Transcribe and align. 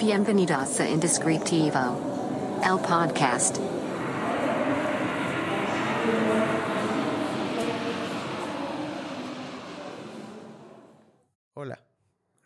Bienvenidos 0.00 0.80
a 0.80 0.88
Indescriptivo, 0.88 2.58
el 2.64 2.78
podcast. 2.88 3.58
Hola, 11.52 11.84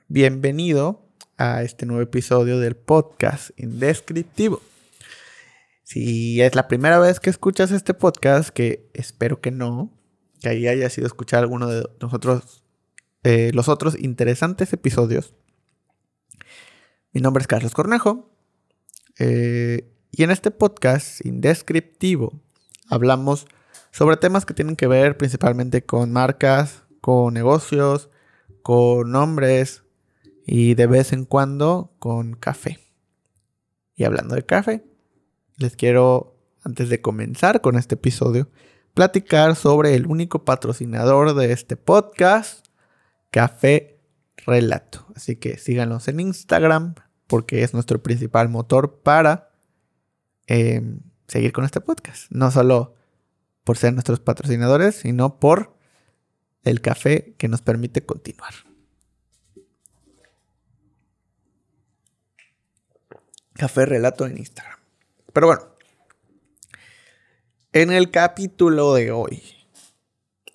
bienvenido 0.08 1.06
a 1.36 1.62
este 1.62 1.86
nuevo 1.86 2.02
episodio 2.02 2.58
del 2.58 2.74
podcast 2.74 3.50
Indescriptivo. 3.56 4.60
Si 5.84 6.42
es 6.42 6.56
la 6.56 6.66
primera 6.66 6.98
vez 6.98 7.20
que 7.20 7.30
escuchas 7.30 7.70
este 7.70 7.94
podcast, 7.94 8.48
que 8.48 8.90
espero 8.94 9.40
que 9.40 9.52
no, 9.52 9.92
que 10.40 10.48
ahí 10.48 10.66
haya 10.66 10.90
sido 10.90 11.06
escuchar 11.06 11.44
alguno 11.44 11.68
de 11.68 11.88
nosotros, 12.00 12.64
eh, 13.22 13.52
los 13.54 13.68
otros 13.68 13.96
interesantes 13.96 14.72
episodios. 14.72 15.34
Mi 17.14 17.20
nombre 17.20 17.42
es 17.42 17.46
Carlos 17.46 17.74
Cornejo 17.74 18.28
eh, 19.20 19.88
y 20.10 20.24
en 20.24 20.32
este 20.32 20.50
podcast 20.50 21.24
indescriptivo 21.24 22.40
hablamos 22.88 23.46
sobre 23.92 24.16
temas 24.16 24.44
que 24.44 24.52
tienen 24.52 24.74
que 24.74 24.88
ver 24.88 25.16
principalmente 25.16 25.84
con 25.84 26.10
marcas, 26.10 26.82
con 27.00 27.34
negocios, 27.34 28.10
con 28.62 29.12
nombres 29.12 29.84
y 30.44 30.74
de 30.74 30.88
vez 30.88 31.12
en 31.12 31.24
cuando 31.24 31.94
con 32.00 32.34
café. 32.34 32.80
Y 33.94 34.02
hablando 34.02 34.34
de 34.34 34.44
café, 34.44 34.84
les 35.56 35.76
quiero, 35.76 36.36
antes 36.64 36.88
de 36.88 37.00
comenzar 37.00 37.60
con 37.60 37.76
este 37.76 37.94
episodio, 37.94 38.48
platicar 38.92 39.54
sobre 39.54 39.94
el 39.94 40.06
único 40.08 40.44
patrocinador 40.44 41.36
de 41.36 41.52
este 41.52 41.76
podcast, 41.76 42.66
Café 43.30 44.00
Relato. 44.38 45.06
Así 45.14 45.36
que 45.36 45.58
síganos 45.58 46.08
en 46.08 46.18
Instagram 46.18 46.96
porque 47.26 47.62
es 47.62 47.74
nuestro 47.74 48.02
principal 48.02 48.48
motor 48.48 49.00
para 49.02 49.50
em, 50.46 51.00
seguir 51.26 51.52
con 51.52 51.64
este 51.64 51.80
podcast. 51.80 52.30
No 52.30 52.50
solo 52.50 52.94
por 53.64 53.78
ser 53.78 53.92
nuestros 53.92 54.20
patrocinadores, 54.20 54.96
sino 54.96 55.38
por 55.38 55.74
el 56.64 56.80
café 56.80 57.34
que 57.38 57.48
nos 57.48 57.62
permite 57.62 58.04
continuar. 58.04 58.54
Café 63.54 63.86
Relato 63.86 64.26
en 64.26 64.38
Instagram. 64.38 64.78
Pero 65.32 65.46
bueno, 65.46 65.62
en 67.72 67.90
el 67.90 68.10
capítulo 68.10 68.94
de 68.94 69.10
hoy 69.12 69.42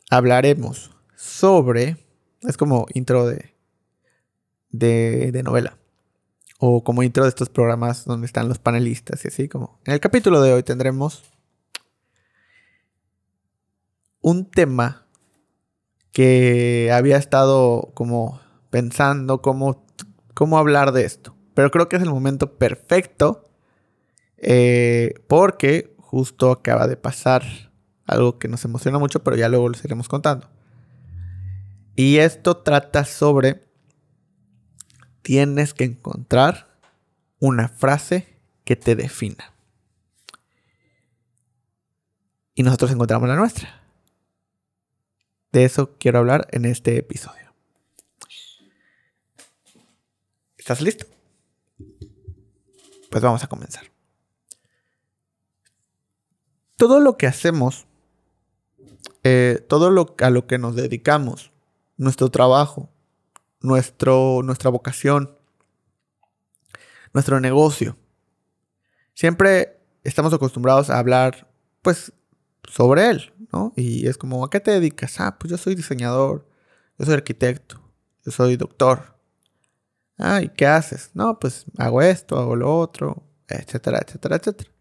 hablaremos 0.09 0.91
sobre, 1.15 1.97
es 2.41 2.57
como 2.57 2.87
intro 2.93 3.25
de, 3.27 3.55
de, 4.69 5.43
novela, 5.43 5.77
o 6.59 6.83
como 6.83 7.03
intro 7.03 7.23
de 7.23 7.29
estos 7.29 7.49
programas 7.49 8.05
donde 8.05 8.27
están 8.27 8.49
los 8.49 8.59
panelistas 8.59 9.23
y 9.25 9.29
así 9.29 9.47
como. 9.47 9.79
En 9.85 9.93
el 9.93 9.99
capítulo 9.99 10.41
de 10.41 10.53
hoy 10.53 10.61
tendremos 10.61 11.23
un 14.21 14.51
tema 14.51 15.07
que 16.11 16.91
había 16.93 17.17
estado 17.17 17.91
como 17.93 18.41
pensando 18.69 19.41
cómo, 19.41 19.85
cómo 20.33 20.57
hablar 20.57 20.91
de 20.91 21.05
esto. 21.05 21.33
Pero 21.53 21.71
creo 21.71 21.87
que 21.87 21.95
es 21.95 22.03
el 22.03 22.09
momento 22.09 22.57
perfecto 22.57 23.45
eh, 24.37 25.13
porque 25.27 25.95
justo 25.97 26.51
acaba 26.51 26.87
de 26.87 26.97
pasar 26.97 27.43
algo 28.05 28.37
que 28.37 28.47
nos 28.49 28.65
emociona 28.65 28.99
mucho, 28.99 29.23
pero 29.23 29.37
ya 29.37 29.47
luego 29.47 29.69
lo 29.69 29.77
iremos 29.81 30.09
contando. 30.09 30.49
Y 31.95 32.17
esto 32.17 32.57
trata 32.57 33.05
sobre, 33.05 33.68
tienes 35.29 35.75
que 35.75 35.83
encontrar 35.83 36.75
una 37.37 37.69
frase 37.69 38.41
que 38.63 38.75
te 38.75 38.95
defina. 38.95 39.53
Y 42.55 42.63
nosotros 42.63 42.89
encontramos 42.89 43.29
la 43.29 43.35
nuestra. 43.35 43.83
De 45.51 45.65
eso 45.65 45.95
quiero 45.99 46.17
hablar 46.17 46.47
en 46.49 46.65
este 46.65 46.97
episodio. 46.97 47.53
¿Estás 50.57 50.81
listo? 50.81 51.05
Pues 53.11 53.21
vamos 53.21 53.43
a 53.43 53.47
comenzar 53.47 53.83
todo 56.75 56.99
lo 56.99 57.17
que 57.17 57.27
hacemos, 57.27 57.85
eh, 59.23 59.63
todo 59.69 59.91
lo, 59.91 60.15
a 60.21 60.31
lo 60.31 60.47
que 60.47 60.57
nos 60.57 60.75
dedicamos, 60.75 61.51
nuestro 61.97 62.29
trabajo, 62.31 62.89
nuestro, 63.61 64.41
nuestra 64.43 64.69
vocación, 64.69 65.37
nuestro 67.13 67.39
negocio, 67.39 67.97
siempre 69.13 69.79
estamos 70.03 70.33
acostumbrados 70.33 70.89
a 70.89 70.99
hablar, 70.99 71.51
pues, 71.81 72.13
sobre 72.69 73.09
él, 73.09 73.33
¿no? 73.51 73.73
Y 73.75 74.07
es 74.07 74.17
como, 74.17 74.45
¿a 74.45 74.49
qué 74.49 74.59
te 74.59 74.71
dedicas? 74.71 75.19
Ah, 75.19 75.37
pues 75.39 75.51
yo 75.51 75.57
soy 75.57 75.75
diseñador, 75.75 76.47
yo 76.97 77.05
soy 77.05 77.15
arquitecto, 77.15 77.81
yo 78.25 78.31
soy 78.31 78.55
doctor. 78.57 79.17
Ah, 80.17 80.41
¿y 80.41 80.49
qué 80.49 80.67
haces? 80.67 81.11
No, 81.13 81.39
pues 81.39 81.65
hago 81.77 82.01
esto, 82.01 82.37
hago 82.37 82.55
lo 82.55 82.77
otro, 82.77 83.23
etcétera, 83.47 83.99
etcétera, 84.05 84.35
etcétera. 84.35 84.71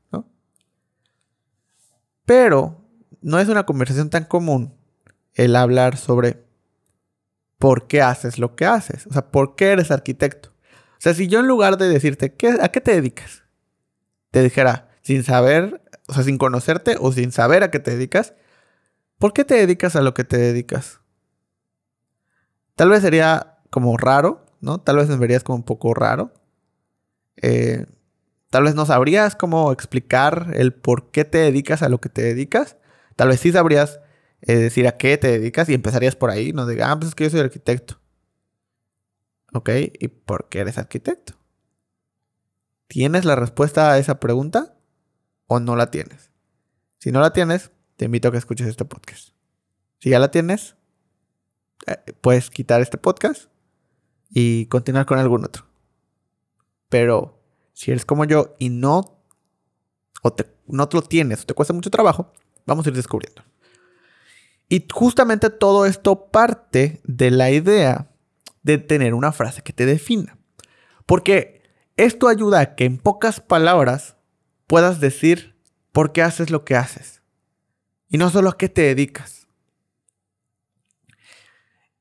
Pero 2.29 2.85
no 3.23 3.39
es 3.39 3.49
una 3.49 3.65
conversación 3.65 4.11
tan 4.11 4.25
común 4.25 4.75
el 5.33 5.57
hablar 5.57 5.97
sobre 5.97 6.45
por 7.59 7.87
qué 7.87 8.03
haces 8.03 8.39
lo 8.39 8.57
que 8.57 8.67
haces. 8.67 9.07
O 9.07 9.13
sea, 9.13 9.31
por 9.31 9.57
qué 9.57 9.73
eres 9.73 9.91
arquitecto. 9.91 10.51
O 10.51 11.01
sea, 11.01 11.15
si 11.15 11.29
yo 11.29 11.41
en 11.41 11.47
lugar 11.47 11.77
de 11.79 11.89
decirte, 11.89 12.35
¿a 12.61 12.69
qué 12.69 12.81
te 12.81 12.93
dedicas? 12.95 13.45
Te 14.31 14.43
dijera, 14.43 14.89
sin 15.03 15.23
saber, 15.25 15.83
o 16.09 16.15
sea, 16.15 16.23
sin 16.23 16.39
conocerte 16.39 16.97
o 17.01 17.13
sin 17.13 17.33
saber 17.33 17.63
a 17.63 17.71
qué 17.71 17.79
te 17.79 17.93
dedicas, 17.93 18.35
¿por 19.19 19.33
qué 19.33 19.45
te 19.45 19.55
dedicas 19.55 19.97
a 19.97 20.03
lo 20.03 20.15
que 20.15 20.25
te 20.25 20.39
dedicas? 20.39 21.01
Tal 22.75 22.91
vez 22.91 23.03
sería 23.03 23.59
como 23.71 23.97
raro, 23.97 24.47
¿no? 24.61 24.81
Tal 24.81 24.97
vez 24.97 25.09
me 25.09 25.17
verías 25.17 25.45
como 25.45 25.57
un 25.57 25.65
poco 25.65 25.95
raro. 25.95 26.33
Eh, 27.37 27.87
Tal 28.51 28.63
vez 28.63 28.75
no 28.75 28.87
sabrías 28.87 29.37
cómo 29.37 29.73
explicar 29.73 30.53
el 30.55 30.73
por 30.73 31.11
qué 31.11 31.25
te 31.25 31.39
dedicas 31.39 31.83
a 31.83 31.89
lo 31.91 32.01
que 32.01 32.09
te 32.09 32.23
dedicas. 32.23 32.77
Tal 33.15 33.29
vez 33.29 33.41
sí 33.41 33.53
sabrías 33.53 34.01
eh, 34.43 34.57
decir 34.57 34.87
a 34.87 34.97
qué 34.97 35.17
te 35.19 35.29
dedicas 35.29 35.69
y 35.69 35.75
empezarías 35.75 36.17
por 36.17 36.31
ahí. 36.31 36.53
No 36.53 36.67
digas, 36.67 36.89
ah, 36.91 36.97
pues 36.99 37.09
es 37.09 37.15
que 37.15 37.25
yo 37.25 37.31
soy 37.31 37.41
arquitecto. 37.41 38.01
¿Ok? 39.53 39.71
¿Y 39.99 40.09
por 40.09 40.49
qué 40.49 40.61
eres 40.61 40.79
arquitecto? 40.79 41.35
¿Tienes 42.87 43.25
la 43.25 43.37
respuesta 43.37 43.93
a 43.93 43.99
esa 43.99 44.21
pregunta 44.21 44.77
o 45.47 45.61
no 45.61 45.77
la 45.77 45.91
tienes? 45.91 46.31
Si 46.99 47.13
no 47.13 47.21
la 47.21 47.33
tienes, 47.33 47.71
te 47.97 48.07
invito 48.07 48.29
a 48.29 48.33
que 48.33 48.39
escuches 48.39 48.67
este 48.67 48.85
podcast. 48.85 49.31
Si 50.01 50.11
ya 50.11 50.19
la 50.19 50.31
tienes, 50.31 50.77
eh, 51.87 51.97
puedes 52.21 52.51
quitar 52.51 52.81
este 52.81 52.99
podcast 52.99 53.51
y 54.31 54.67
continuar 54.67 55.07
con 55.07 55.19
algún 55.19 55.45
otro. 55.45 55.67
Pero 56.89 57.43
si 57.73 57.91
eres 57.91 58.05
como 58.05 58.25
yo 58.25 58.55
y 58.59 58.71
no, 58.71 59.23
o 60.23 60.37
no 60.67 60.89
te 60.89 60.97
lo 60.97 61.03
tienes 61.03 61.43
o 61.43 61.47
te 61.47 61.55
cuesta 61.55 61.75
mucho 61.75 61.91
trabajo, 61.91 62.33
vamos 62.67 62.87
a 62.87 62.91
ir 62.91 62.97
descubriendo. 62.97 63.48
Y 64.69 64.87
justamente 64.93 65.51
todo 65.51 65.87
esto 65.87 66.31
parte 66.31 67.01
de 67.05 67.31
la 67.31 67.51
idea 67.51 68.11
de 68.63 68.79
tener 68.79 69.15
una 69.15 69.33
frase 69.33 69.63
que 69.63 69.73
te 69.73 69.87
defina. 69.87 70.39
Porque 71.07 71.63
esto 71.97 72.29
ayuda 72.29 72.61
a 72.61 72.75
que 72.75 72.85
en 72.85 72.99
pocas 72.99 73.41
palabras 73.41 74.17
puedas 74.67 75.01
decir 75.01 75.57
por 75.93 76.13
qué 76.13 76.23
haces 76.23 76.51
lo 76.51 76.65
que 76.65 76.77
haces. 76.77 77.23
Y 78.09 78.19
no 78.19 78.31
solo 78.31 78.51
a 78.51 78.59
qué 78.59 78.69
te 78.69 78.83
dedicas. 78.83 79.47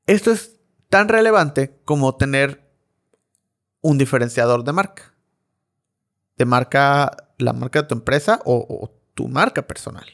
Esto 0.06 0.30
es 0.30 0.56
tan 0.88 1.08
relevante 1.08 1.80
como 1.84 2.16
tener 2.16 2.70
un 3.80 3.98
diferenciador 3.98 4.64
de 4.64 4.72
marca 4.72 5.18
de 6.38 6.44
marca, 6.44 7.28
la 7.36 7.52
marca 7.52 7.82
de 7.82 7.88
tu 7.88 7.94
empresa 7.94 8.40
o, 8.44 8.90
tu 9.14 9.28
marca 9.28 9.66
personal. 9.66 10.06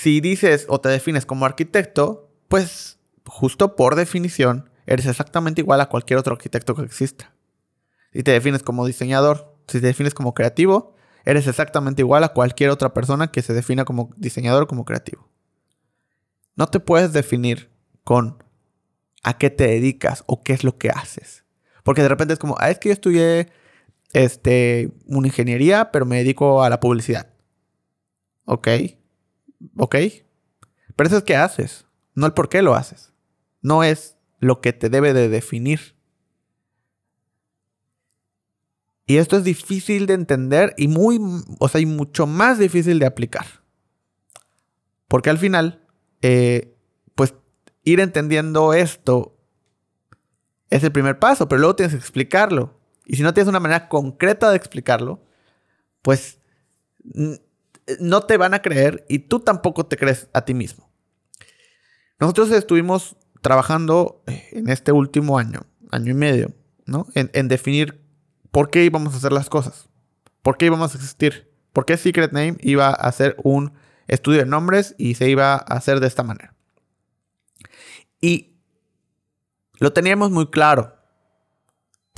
Si 0.00 0.20
dices 0.20 0.66
o 0.68 0.80
te 0.80 0.90
defines 0.90 1.26
como 1.26 1.44
arquitecto, 1.44 2.30
pues 2.46 3.00
justo 3.26 3.74
por 3.74 3.96
definición 3.96 4.70
eres 4.86 5.06
exactamente 5.06 5.60
igual 5.60 5.80
a 5.80 5.88
cualquier 5.88 6.20
otro 6.20 6.34
arquitecto 6.34 6.76
que 6.76 6.82
exista. 6.82 7.34
Si 8.12 8.22
te 8.22 8.30
defines 8.30 8.62
como 8.62 8.86
diseñador, 8.86 9.56
si 9.66 9.80
te 9.80 9.88
defines 9.88 10.14
como 10.14 10.34
creativo, 10.34 10.94
eres 11.24 11.48
exactamente 11.48 12.02
igual 12.02 12.22
a 12.22 12.28
cualquier 12.28 12.70
otra 12.70 12.94
persona 12.94 13.32
que 13.32 13.42
se 13.42 13.54
defina 13.54 13.84
como 13.84 14.14
diseñador 14.16 14.62
o 14.62 14.66
como 14.68 14.84
creativo. 14.84 15.28
No 16.54 16.68
te 16.68 16.78
puedes 16.78 17.12
definir 17.12 17.68
con 18.04 18.40
a 19.24 19.36
qué 19.36 19.50
te 19.50 19.66
dedicas 19.66 20.22
o 20.28 20.44
qué 20.44 20.52
es 20.52 20.62
lo 20.62 20.78
que 20.78 20.90
haces. 20.90 21.42
Porque 21.82 22.02
de 22.02 22.08
repente 22.08 22.34
es 22.34 22.38
como, 22.38 22.54
ah, 22.60 22.70
es 22.70 22.78
que 22.78 22.90
yo 22.90 22.92
estudié 22.92 23.48
este, 24.12 24.92
una 25.06 25.26
ingeniería, 25.26 25.90
pero 25.90 26.06
me 26.06 26.18
dedico 26.18 26.62
a 26.62 26.70
la 26.70 26.78
publicidad. 26.78 27.30
Ok. 28.44 28.68
Ok. 29.76 29.96
Pero 30.96 31.06
eso 31.06 31.18
es 31.18 31.24
qué 31.24 31.36
haces, 31.36 31.86
no 32.14 32.26
el 32.26 32.32
por 32.32 32.48
qué 32.48 32.62
lo 32.62 32.74
haces. 32.74 33.12
No 33.62 33.84
es 33.84 34.16
lo 34.40 34.60
que 34.60 34.72
te 34.72 34.88
debe 34.88 35.12
de 35.12 35.28
definir. 35.28 35.96
Y 39.06 39.16
esto 39.16 39.36
es 39.36 39.44
difícil 39.44 40.06
de 40.06 40.14
entender 40.14 40.74
y 40.76 40.88
muy, 40.88 41.18
o 41.58 41.68
sea, 41.68 41.80
y 41.80 41.86
mucho 41.86 42.26
más 42.26 42.58
difícil 42.58 42.98
de 42.98 43.06
aplicar. 43.06 43.46
Porque 45.06 45.30
al 45.30 45.38
final, 45.38 45.86
eh, 46.20 46.76
pues 47.14 47.34
ir 47.84 48.00
entendiendo 48.00 48.74
esto 48.74 49.38
es 50.68 50.84
el 50.84 50.92
primer 50.92 51.18
paso, 51.18 51.48
pero 51.48 51.60
luego 51.60 51.76
tienes 51.76 51.94
que 51.94 52.00
explicarlo. 52.00 52.78
Y 53.06 53.16
si 53.16 53.22
no 53.22 53.32
tienes 53.32 53.48
una 53.48 53.60
manera 53.60 53.88
concreta 53.88 54.50
de 54.50 54.56
explicarlo, 54.56 55.24
pues 56.02 56.38
no 58.00 58.22
te 58.22 58.36
van 58.36 58.54
a 58.54 58.62
creer 58.62 59.04
y 59.08 59.20
tú 59.20 59.40
tampoco 59.40 59.86
te 59.86 59.96
crees 59.96 60.28
a 60.32 60.44
ti 60.44 60.54
mismo. 60.54 60.88
Nosotros 62.18 62.50
estuvimos 62.50 63.16
trabajando 63.40 64.22
eh, 64.26 64.48
en 64.52 64.68
este 64.68 64.92
último 64.92 65.38
año, 65.38 65.60
año 65.90 66.10
y 66.10 66.14
medio, 66.14 66.52
¿no? 66.86 67.06
En, 67.14 67.48
definir 67.48 68.02
por 68.50 68.70
qué 68.70 68.84
íbamos 68.84 69.14
a 69.14 69.18
hacer 69.18 69.32
las 69.32 69.48
cosas, 69.48 69.88
por 70.42 70.56
qué 70.56 70.66
íbamos 70.66 70.92
a 70.92 70.96
existir, 70.96 71.50
por 71.72 71.84
qué 71.84 71.96
Secret 71.96 72.32
Name 72.32 72.56
iba 72.60 72.88
a 72.88 72.92
hacer 72.92 73.36
un 73.42 73.72
estudio 74.08 74.40
de 74.40 74.46
nombres 74.46 74.94
y 74.98 75.14
se 75.14 75.30
iba 75.30 75.54
a 75.54 75.56
hacer 75.58 76.00
de 76.00 76.06
esta 76.06 76.22
manera. 76.22 76.54
Y 78.20 78.56
lo 79.78 79.92
teníamos 79.92 80.30
muy 80.30 80.50
claro. 80.50 80.97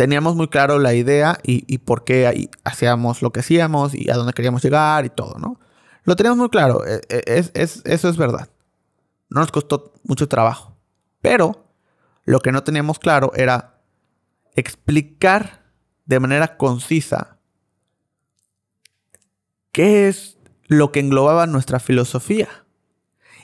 Teníamos 0.00 0.34
muy 0.34 0.48
claro 0.48 0.78
la 0.78 0.94
idea 0.94 1.38
y, 1.42 1.76
por 1.76 2.04
qué 2.04 2.48
hacíamos 2.64 3.20
lo 3.20 3.32
que 3.32 3.40
hacíamos 3.40 3.94
y 3.94 4.08
a 4.08 4.14
dónde 4.14 4.32
queríamos 4.32 4.62
llegar 4.62 5.04
y 5.04 5.10
todo, 5.10 5.38
¿no? 5.38 5.60
Lo 6.04 6.16
teníamos 6.16 6.38
muy 6.38 6.48
claro. 6.48 6.86
E, 6.86 7.02
e, 7.10 7.50
eso 7.52 8.08
es 8.08 8.16
verdad. 8.16 8.48
No 9.28 9.42
nos 9.42 9.52
costó 9.52 9.92
mucho 10.04 10.26
trabajo. 10.26 10.74
Pero 11.20 11.66
lo 12.24 12.40
que 12.40 12.50
no 12.50 12.64
teníamos 12.64 12.98
claro 12.98 13.32
era 13.34 13.82
explicar 14.54 15.70
de 16.06 16.18
manera 16.18 16.56
concisa 16.56 17.36
qué 19.72 20.08
es 20.08 20.38
lo 20.66 20.92
que 20.92 21.00
englobaba 21.00 21.46
nuestra 21.46 21.78
filosofía. 21.78 22.48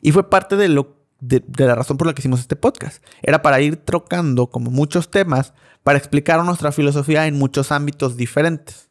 Y 0.00 0.12
fue 0.12 0.30
parte 0.30 0.56
de 0.56 0.68
lo 0.68 0.95
de, 1.20 1.42
la 1.56 1.74
razón 1.74 1.96
por 1.96 2.06
la 2.06 2.14
que 2.14 2.20
hicimos 2.20 2.40
este 2.40 2.56
podcast. 2.56 3.04
Era 3.22 3.42
para 3.42 3.60
ir 3.60 3.76
trocando 3.76 4.48
como 4.48 4.70
muchos 4.70 5.10
temas 5.10 5.54
para 5.82 5.98
explicar 5.98 6.44
nuestra 6.44 6.72
filosofía 6.72 7.26
en 7.26 7.38
muchos 7.38 7.72
ámbitos 7.72 8.16
diferentes. 8.16 8.90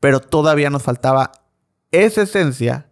Pero 0.00 0.20
todavía 0.20 0.70
nos 0.70 0.82
faltaba 0.82 1.32
esa 1.90 2.22
esencia 2.22 2.90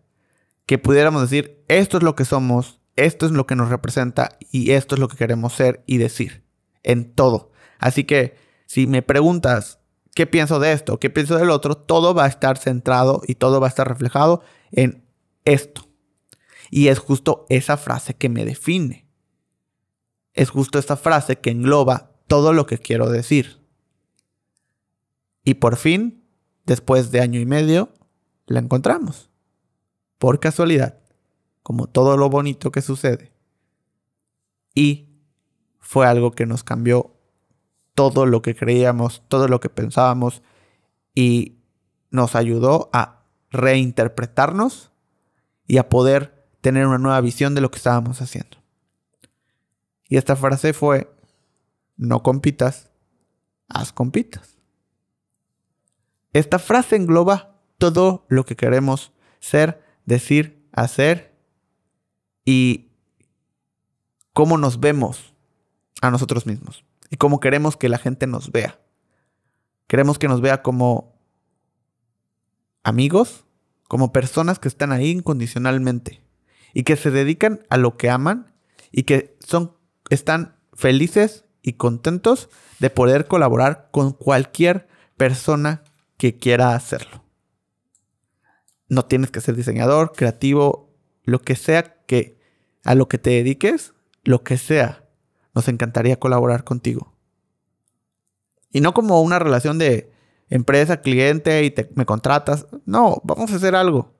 que 0.66 0.78
pudiéramos 0.78 1.22
decir, 1.22 1.62
esto 1.68 1.98
es 1.98 2.02
lo 2.02 2.14
que 2.14 2.24
somos, 2.24 2.80
esto 2.96 3.26
es 3.26 3.32
lo 3.32 3.46
que 3.46 3.56
nos 3.56 3.68
representa 3.68 4.38
y 4.50 4.72
esto 4.72 4.94
es 4.94 5.00
lo 5.00 5.08
que 5.08 5.16
queremos 5.16 5.54
ser 5.54 5.82
y 5.86 5.98
decir 5.98 6.44
en 6.82 7.12
todo. 7.12 7.50
Así 7.78 8.04
que 8.04 8.36
si 8.66 8.86
me 8.86 9.02
preguntas 9.02 9.80
qué 10.14 10.26
pienso 10.26 10.60
de 10.60 10.72
esto, 10.72 10.98
qué 10.98 11.10
pienso 11.10 11.36
del 11.36 11.50
otro, 11.50 11.76
todo 11.76 12.14
va 12.14 12.24
a 12.24 12.28
estar 12.28 12.58
centrado 12.58 13.22
y 13.26 13.34
todo 13.34 13.60
va 13.60 13.66
a 13.66 13.70
estar 13.70 13.88
reflejado 13.88 14.42
en 14.70 15.04
esto. 15.44 15.91
Y 16.74 16.88
es 16.88 16.98
justo 16.98 17.44
esa 17.50 17.76
frase 17.76 18.14
que 18.14 18.30
me 18.30 18.46
define. 18.46 19.06
Es 20.32 20.48
justo 20.48 20.78
esa 20.78 20.96
frase 20.96 21.36
que 21.36 21.50
engloba 21.50 22.12
todo 22.26 22.54
lo 22.54 22.64
que 22.64 22.78
quiero 22.78 23.10
decir. 23.10 23.60
Y 25.44 25.52
por 25.54 25.76
fin, 25.76 26.24
después 26.64 27.10
de 27.10 27.20
año 27.20 27.40
y 27.40 27.44
medio, 27.44 27.92
la 28.46 28.60
encontramos. 28.60 29.28
Por 30.16 30.40
casualidad, 30.40 30.98
como 31.62 31.88
todo 31.88 32.16
lo 32.16 32.30
bonito 32.30 32.72
que 32.72 32.80
sucede. 32.80 33.34
Y 34.74 35.10
fue 35.78 36.06
algo 36.06 36.30
que 36.30 36.46
nos 36.46 36.64
cambió 36.64 37.14
todo 37.94 38.24
lo 38.24 38.40
que 38.40 38.54
creíamos, 38.54 39.22
todo 39.28 39.46
lo 39.46 39.60
que 39.60 39.68
pensábamos 39.68 40.40
y 41.14 41.58
nos 42.10 42.34
ayudó 42.34 42.88
a 42.94 43.26
reinterpretarnos 43.50 44.90
y 45.66 45.76
a 45.76 45.90
poder 45.90 46.41
tener 46.62 46.86
una 46.86 46.98
nueva 46.98 47.20
visión 47.20 47.54
de 47.54 47.60
lo 47.60 47.70
que 47.70 47.76
estábamos 47.76 48.22
haciendo. 48.22 48.56
Y 50.08 50.16
esta 50.16 50.36
frase 50.36 50.72
fue, 50.72 51.14
no 51.96 52.22
compitas, 52.22 52.90
haz 53.68 53.92
compitas. 53.92 54.56
Esta 56.32 56.58
frase 56.58 56.96
engloba 56.96 57.60
todo 57.78 58.24
lo 58.28 58.46
que 58.46 58.56
queremos 58.56 59.12
ser, 59.40 59.84
decir, 60.06 60.66
hacer 60.72 61.36
y 62.44 62.92
cómo 64.32 64.56
nos 64.56 64.80
vemos 64.80 65.34
a 66.00 66.10
nosotros 66.10 66.46
mismos 66.46 66.84
y 67.10 67.16
cómo 67.16 67.40
queremos 67.40 67.76
que 67.76 67.88
la 67.88 67.98
gente 67.98 68.26
nos 68.26 68.52
vea. 68.52 68.80
Queremos 69.88 70.18
que 70.18 70.28
nos 70.28 70.40
vea 70.40 70.62
como 70.62 71.18
amigos, 72.82 73.44
como 73.88 74.12
personas 74.12 74.58
que 74.58 74.68
están 74.68 74.92
ahí 74.92 75.10
incondicionalmente, 75.10 76.22
y 76.74 76.84
que 76.84 76.96
se 76.96 77.10
dedican 77.10 77.60
a 77.70 77.76
lo 77.76 77.96
que 77.96 78.10
aman 78.10 78.54
y 78.90 79.04
que 79.04 79.36
son, 79.44 79.76
están 80.10 80.56
felices 80.74 81.44
y 81.62 81.74
contentos 81.74 82.48
de 82.78 82.90
poder 82.90 83.26
colaborar 83.26 83.88
con 83.92 84.12
cualquier 84.12 84.88
persona 85.16 85.84
que 86.16 86.36
quiera 86.36 86.74
hacerlo. 86.74 87.24
No 88.88 89.04
tienes 89.04 89.30
que 89.30 89.40
ser 89.40 89.56
diseñador, 89.56 90.12
creativo, 90.12 90.94
lo 91.24 91.40
que 91.40 91.56
sea 91.56 92.04
que 92.06 92.38
a 92.84 92.94
lo 92.94 93.08
que 93.08 93.18
te 93.18 93.30
dediques, 93.30 93.94
lo 94.24 94.42
que 94.42 94.58
sea, 94.58 95.08
nos 95.54 95.68
encantaría 95.68 96.18
colaborar 96.18 96.64
contigo. 96.64 97.14
Y 98.70 98.80
no 98.80 98.94
como 98.94 99.20
una 99.22 99.38
relación 99.38 99.78
de 99.78 100.12
empresa, 100.48 101.00
cliente 101.00 101.62
y 101.64 101.70
te, 101.70 101.90
me 101.94 102.06
contratas. 102.06 102.66
No, 102.84 103.20
vamos 103.24 103.52
a 103.52 103.56
hacer 103.56 103.74
algo. 103.74 104.14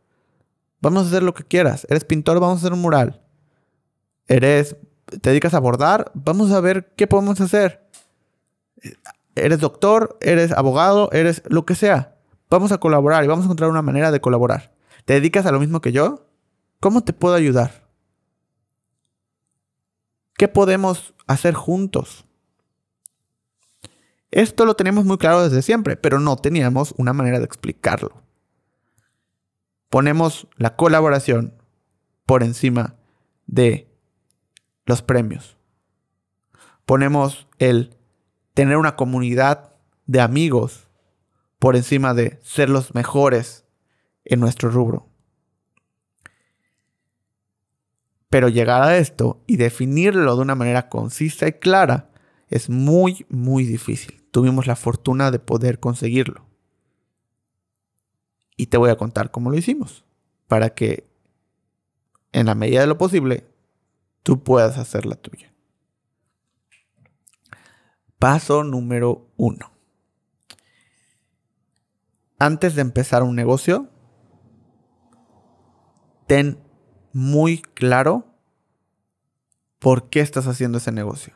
Vamos 0.83 1.05
a 1.05 1.07
hacer 1.07 1.23
lo 1.23 1.33
que 1.33 1.45
quieras. 1.45 1.87
Eres 1.89 2.05
pintor, 2.05 2.41
vamos 2.41 2.57
a 2.57 2.61
hacer 2.61 2.73
un 2.73 2.81
mural. 2.81 3.23
Eres, 4.27 4.77
te 5.07 5.31
dedicas 5.31 5.55
a 5.55 5.61
bordar, 5.61 6.11
vamos 6.13 6.51
a 6.51 6.61
ver 6.61 6.93
qué 6.97 7.07
podemos 7.07 7.41
hacer. 7.41 7.89
Eres 9.37 9.61
doctor, 9.61 10.19
eres 10.21 10.51
abogado, 10.51 11.09
eres 11.13 11.43
lo 11.47 11.65
que 11.65 11.77
sea. 11.77 12.17
Vamos 12.51 12.73
a 12.73 12.79
colaborar 12.79 13.23
y 13.23 13.29
vamos 13.29 13.45
a 13.45 13.47
encontrar 13.47 13.71
una 13.71 13.81
manera 13.81 14.11
de 14.11 14.21
colaborar. 14.21 14.75
¿Te 15.05 15.15
dedicas 15.15 15.47
a 15.47 15.53
lo 15.53 15.61
mismo 15.61 15.81
que 15.81 15.93
yo? 15.93 16.27
¿Cómo 16.81 17.05
te 17.05 17.13
puedo 17.13 17.37
ayudar? 17.37 17.87
¿Qué 20.37 20.49
podemos 20.49 21.15
hacer 21.29 21.55
juntos? 21.55 22.25
Esto 24.33 24.65
lo 24.65 24.75
tenemos 24.75 25.05
muy 25.05 25.19
claro 25.19 25.45
desde 25.45 25.63
siempre, 25.63 25.97
pero 25.97 26.19
no 26.19 26.37
teníamos 26.37 26.93
una 26.97 27.13
manera 27.13 27.39
de 27.39 27.45
explicarlo 27.45 28.22
ponemos 29.93 30.49
la 30.57 30.75
colaboración 30.75 31.53
por 32.25 32.43
encima 32.43 32.97
de 33.47 33.95
los 34.87 35.03
premios. 35.03 35.59
Ponemos 36.87 37.47
el 37.59 37.95
tener 38.55 38.79
una 38.79 38.97
comunidad 38.97 39.75
de 40.07 40.23
amigos 40.23 40.89
por 41.59 41.77
encima 41.77 42.15
de 42.15 42.41
ser 42.43 42.71
los 42.71 42.95
mejores 42.95 43.67
en 44.25 44.41
nuestro 44.41 44.71
rubro. 44.71 45.11
Pero 48.31 48.49
llegar 48.49 48.83
a 48.83 48.97
esto 48.97 49.43
y 49.47 49.59
definirlo 49.59 50.37
de 50.37 50.41
una 50.41 50.55
manera 50.55 50.89
concisa 50.89 51.49
y 51.49 51.53
clara 51.53 52.09
es 52.49 52.71
muy, 52.71 53.27
muy 53.29 53.67
difícil. 53.67 54.25
Tuvimos 54.31 54.67
la 54.67 54.75
fortuna 54.75 55.31
de 55.31 55.39
poder 55.39 55.81
conseguirlo. 55.81 56.52
Y 58.63 58.67
te 58.67 58.77
voy 58.77 58.91
a 58.91 58.97
contar 58.97 59.33
cómo 59.33 59.51
lo 59.51 59.59
hicimos. 59.59 60.05
Para 60.47 60.73
que, 60.73 61.05
en 62.31 62.47
la 62.47 62.55
medida 62.55 62.83
de 62.83 62.87
lo 62.87 62.97
posible, 62.97 63.45
tú 64.23 64.45
puedas 64.45 64.79
hacer 64.79 65.05
la 65.05 65.17
tuya. 65.17 65.53
Paso 68.21 68.63
número 68.63 69.27
uno. 69.37 69.73
Antes 72.39 72.77
de 72.77 72.83
empezar 72.83 73.25
un 73.25 73.35
negocio, 73.35 73.89
ten 76.29 76.61
muy 77.13 77.63
claro 77.63 78.27
por 79.81 80.09
qué 80.09 80.21
estás 80.21 80.47
haciendo 80.47 80.79
ese 80.79 80.93
negocio. 80.93 81.35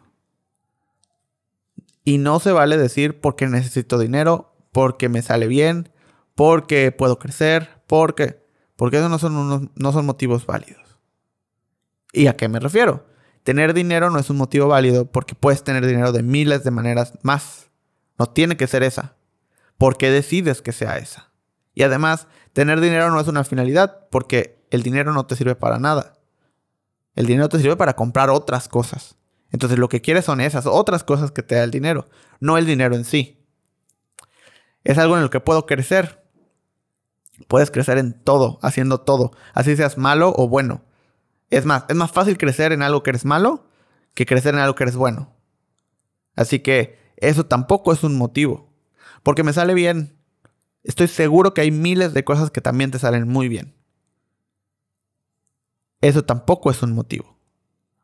Y 2.04 2.18
no 2.18 2.38
se 2.38 2.52
vale 2.52 2.76
decir 2.76 3.20
porque 3.20 3.48
necesito 3.48 3.98
dinero, 3.98 4.54
porque 4.70 5.08
me 5.08 5.22
sale 5.22 5.48
bien, 5.48 5.90
porque 6.36 6.92
puedo 6.92 7.18
crecer, 7.18 7.82
porque... 7.88 8.46
Porque 8.76 8.98
esos 8.98 9.10
no 9.10 9.18
son, 9.18 9.72
no 9.74 9.92
son 9.92 10.04
motivos 10.04 10.44
válidos. 10.44 10.98
¿Y 12.12 12.26
a 12.26 12.36
qué 12.36 12.46
me 12.46 12.60
refiero? 12.60 13.06
Tener 13.42 13.72
dinero 13.72 14.10
no 14.10 14.18
es 14.18 14.28
un 14.28 14.36
motivo 14.36 14.68
válido 14.68 15.10
porque 15.10 15.34
puedes 15.34 15.64
tener 15.64 15.86
dinero 15.86 16.12
de 16.12 16.22
miles 16.22 16.62
de 16.62 16.70
maneras 16.70 17.14
más. 17.22 17.70
No 18.18 18.26
tiene 18.26 18.58
que 18.58 18.66
ser 18.66 18.82
esa. 18.82 19.16
¿Por 19.78 19.96
qué 19.96 20.10
decides 20.10 20.60
que 20.60 20.72
sea 20.72 20.98
esa? 20.98 21.32
Y 21.74 21.84
además, 21.84 22.26
tener 22.52 22.80
dinero 22.80 23.10
no 23.10 23.18
es 23.18 23.28
una 23.28 23.44
finalidad 23.44 24.08
porque 24.10 24.66
el 24.70 24.82
dinero 24.82 25.14
no 25.14 25.26
te 25.26 25.36
sirve 25.36 25.54
para 25.54 25.78
nada. 25.78 26.18
El 27.14 27.26
dinero 27.26 27.48
te 27.48 27.58
sirve 27.58 27.76
para 27.76 27.96
comprar 27.96 28.28
otras 28.28 28.68
cosas. 28.68 29.16
Entonces 29.52 29.78
lo 29.78 29.88
que 29.88 30.02
quieres 30.02 30.26
son 30.26 30.40
esas 30.40 30.66
otras 30.66 31.02
cosas 31.02 31.30
que 31.30 31.42
te 31.42 31.54
da 31.54 31.64
el 31.64 31.70
dinero, 31.70 32.08
no 32.40 32.58
el 32.58 32.66
dinero 32.66 32.94
en 32.94 33.04
sí. 33.04 33.42
Es 34.84 34.98
algo 34.98 35.16
en 35.16 35.22
lo 35.22 35.30
que 35.30 35.40
puedo 35.40 35.66
crecer. 35.66 36.25
Puedes 37.48 37.70
crecer 37.70 37.98
en 37.98 38.12
todo, 38.12 38.58
haciendo 38.62 38.98
todo, 38.98 39.32
así 39.52 39.76
seas 39.76 39.98
malo 39.98 40.32
o 40.36 40.48
bueno. 40.48 40.82
Es 41.50 41.64
más, 41.64 41.84
es 41.88 41.96
más 41.96 42.10
fácil 42.10 42.38
crecer 42.38 42.72
en 42.72 42.82
algo 42.82 43.02
que 43.02 43.10
eres 43.10 43.24
malo 43.24 43.66
que 44.14 44.26
crecer 44.26 44.54
en 44.54 44.60
algo 44.60 44.74
que 44.74 44.84
eres 44.84 44.96
bueno. 44.96 45.34
Así 46.34 46.60
que 46.60 46.98
eso 47.18 47.44
tampoco 47.44 47.92
es 47.92 48.02
un 48.02 48.16
motivo. 48.16 48.72
Porque 49.22 49.42
me 49.42 49.52
sale 49.52 49.74
bien. 49.74 50.16
Estoy 50.82 51.06
seguro 51.06 51.52
que 51.52 51.60
hay 51.60 51.70
miles 51.70 52.14
de 52.14 52.24
cosas 52.24 52.50
que 52.50 52.62
también 52.62 52.90
te 52.90 52.98
salen 52.98 53.28
muy 53.28 53.48
bien. 53.48 53.74
Eso 56.00 56.24
tampoco 56.24 56.70
es 56.70 56.82
un 56.82 56.92
motivo. 56.92 57.36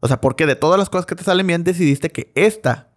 O 0.00 0.08
sea, 0.08 0.20
porque 0.20 0.46
de 0.46 0.56
todas 0.56 0.78
las 0.78 0.90
cosas 0.90 1.06
que 1.06 1.14
te 1.14 1.24
salen 1.24 1.46
bien 1.46 1.64
decidiste 1.64 2.10
que 2.10 2.32
esta 2.34 2.91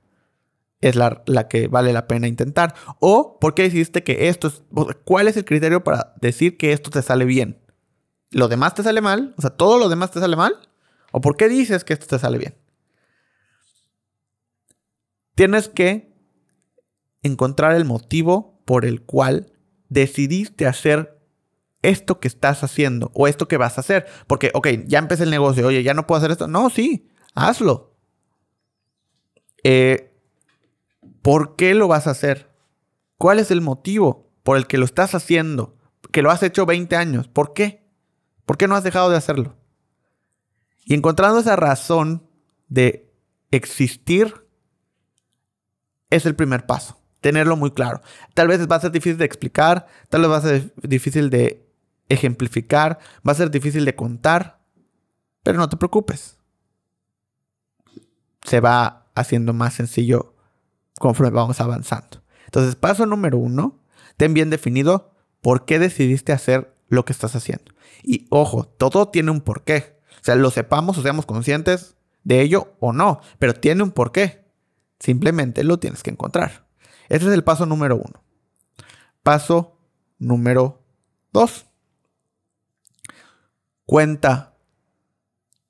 es 0.89 0.95
la, 0.95 1.23
la, 1.25 1.47
que 1.47 1.67
vale 1.67 1.93
la 1.93 2.07
pena 2.07 2.27
intentar. 2.27 2.75
O 2.99 3.37
porque 3.39 3.63
decidiste 3.63 4.03
que 4.03 4.27
esto 4.29 4.47
es... 4.47 4.63
¿Cuál 5.03 5.27
es 5.27 5.37
el 5.37 5.45
criterio 5.45 5.83
para 5.83 6.13
decir 6.21 6.57
que 6.57 6.71
esto 6.73 6.89
te 6.89 7.01
sale 7.01 7.25
bien? 7.25 7.59
¿Lo 8.31 8.47
demás 8.47 8.73
te 8.73 8.83
sale 8.83 9.01
mal? 9.01 9.33
O 9.37 9.41
sea, 9.41 9.51
¿todo 9.51 9.77
lo 9.77 9.89
demás 9.89 10.11
te 10.11 10.19
sale 10.19 10.35
mal? 10.35 10.57
¿O 11.11 11.21
por 11.21 11.37
qué 11.37 11.47
dices 11.47 11.83
que 11.83 11.93
esto 11.93 12.07
te 12.07 12.19
sale 12.19 12.37
bien? 12.37 12.55
Tienes 15.35 15.69
que 15.69 16.13
encontrar 17.23 17.73
el 17.75 17.85
motivo 17.85 18.61
por 18.65 18.85
el 18.85 19.01
cual 19.03 19.53
decidiste 19.89 20.67
hacer 20.67 21.19
esto 21.81 22.19
que 22.19 22.27
estás 22.27 22.63
haciendo 22.63 23.11
o 23.13 23.27
esto 23.27 23.47
que 23.47 23.57
vas 23.57 23.77
a 23.77 23.81
hacer. 23.81 24.05
Porque, 24.27 24.51
ok, 24.53 24.67
ya 24.85 24.99
empecé 24.99 25.23
el 25.23 25.29
negocio, 25.29 25.67
oye, 25.67 25.83
ya 25.83 25.93
no 25.93 26.07
puedo 26.07 26.17
hacer 26.19 26.31
esto. 26.31 26.47
No, 26.47 26.69
sí, 26.69 27.09
hazlo. 27.33 27.95
Eh, 29.63 30.14
¿Por 31.25 31.55
qué 31.55 31.73
lo 31.73 31.87
vas 31.87 32.05
a 32.05 32.11
hacer? 32.11 32.51
¿Cuál 33.17 33.39
es 33.39 33.49
el 33.49 33.59
motivo 33.59 34.31
por 34.43 34.57
el 34.57 34.67
que 34.67 34.77
lo 34.77 34.85
estás 34.85 35.15
haciendo? 35.15 35.75
Que 36.11 36.21
lo 36.21 36.29
has 36.29 36.43
hecho 36.43 36.67
20 36.67 36.95
años. 36.95 37.27
¿Por 37.27 37.55
qué? 37.55 37.83
¿Por 38.45 38.59
qué 38.59 38.67
no 38.67 38.75
has 38.75 38.83
dejado 38.83 39.09
de 39.09 39.17
hacerlo? 39.17 39.57
Y 40.83 40.93
encontrando 40.93 41.39
esa 41.39 41.55
razón 41.55 42.29
de 42.67 43.11
existir 43.49 44.45
es 46.11 46.27
el 46.27 46.35
primer 46.35 46.67
paso. 46.67 47.01
Tenerlo 47.21 47.55
muy 47.55 47.71
claro. 47.71 48.01
Tal 48.35 48.47
vez 48.47 48.61
va 48.69 48.75
a 48.75 48.81
ser 48.81 48.91
difícil 48.91 49.17
de 49.17 49.25
explicar, 49.25 49.87
tal 50.09 50.21
vez 50.21 50.29
va 50.29 50.37
a 50.37 50.41
ser 50.41 50.75
difícil 50.83 51.31
de 51.31 51.67
ejemplificar, 52.07 52.99
va 53.27 53.31
a 53.31 53.35
ser 53.35 53.49
difícil 53.49 53.83
de 53.83 53.95
contar, 53.95 54.59
pero 55.41 55.57
no 55.57 55.69
te 55.69 55.77
preocupes. 55.77 56.37
Se 58.43 58.59
va 58.59 59.07
haciendo 59.15 59.53
más 59.53 59.73
sencillo 59.73 60.34
conforme 60.99 61.31
vamos 61.31 61.59
avanzando. 61.61 62.21
Entonces, 62.45 62.75
paso 62.75 63.05
número 63.05 63.37
uno, 63.37 63.79
ten 64.17 64.33
bien 64.33 64.49
definido 64.49 65.11
por 65.41 65.65
qué 65.65 65.79
decidiste 65.79 66.31
hacer 66.31 66.75
lo 66.87 67.05
que 67.05 67.13
estás 67.13 67.35
haciendo. 67.35 67.73
Y 68.03 68.27
ojo, 68.29 68.65
todo 68.65 69.09
tiene 69.09 69.31
un 69.31 69.41
porqué. 69.41 69.99
O 70.21 70.23
sea, 70.23 70.35
lo 70.35 70.51
sepamos 70.51 70.97
o 70.97 71.01
seamos 71.01 71.25
conscientes 71.25 71.95
de 72.23 72.41
ello 72.41 72.75
o 72.79 72.93
no, 72.93 73.21
pero 73.39 73.53
tiene 73.53 73.83
un 73.83 73.91
porqué. 73.91 74.45
Simplemente 74.99 75.63
lo 75.63 75.79
tienes 75.79 76.03
que 76.03 76.11
encontrar. 76.11 76.67
Ese 77.09 77.27
es 77.27 77.33
el 77.33 77.43
paso 77.43 77.65
número 77.65 77.95
uno. 77.95 78.23
Paso 79.21 79.77
número 80.17 80.81
dos. 81.31 81.65
Cuenta 83.85 84.55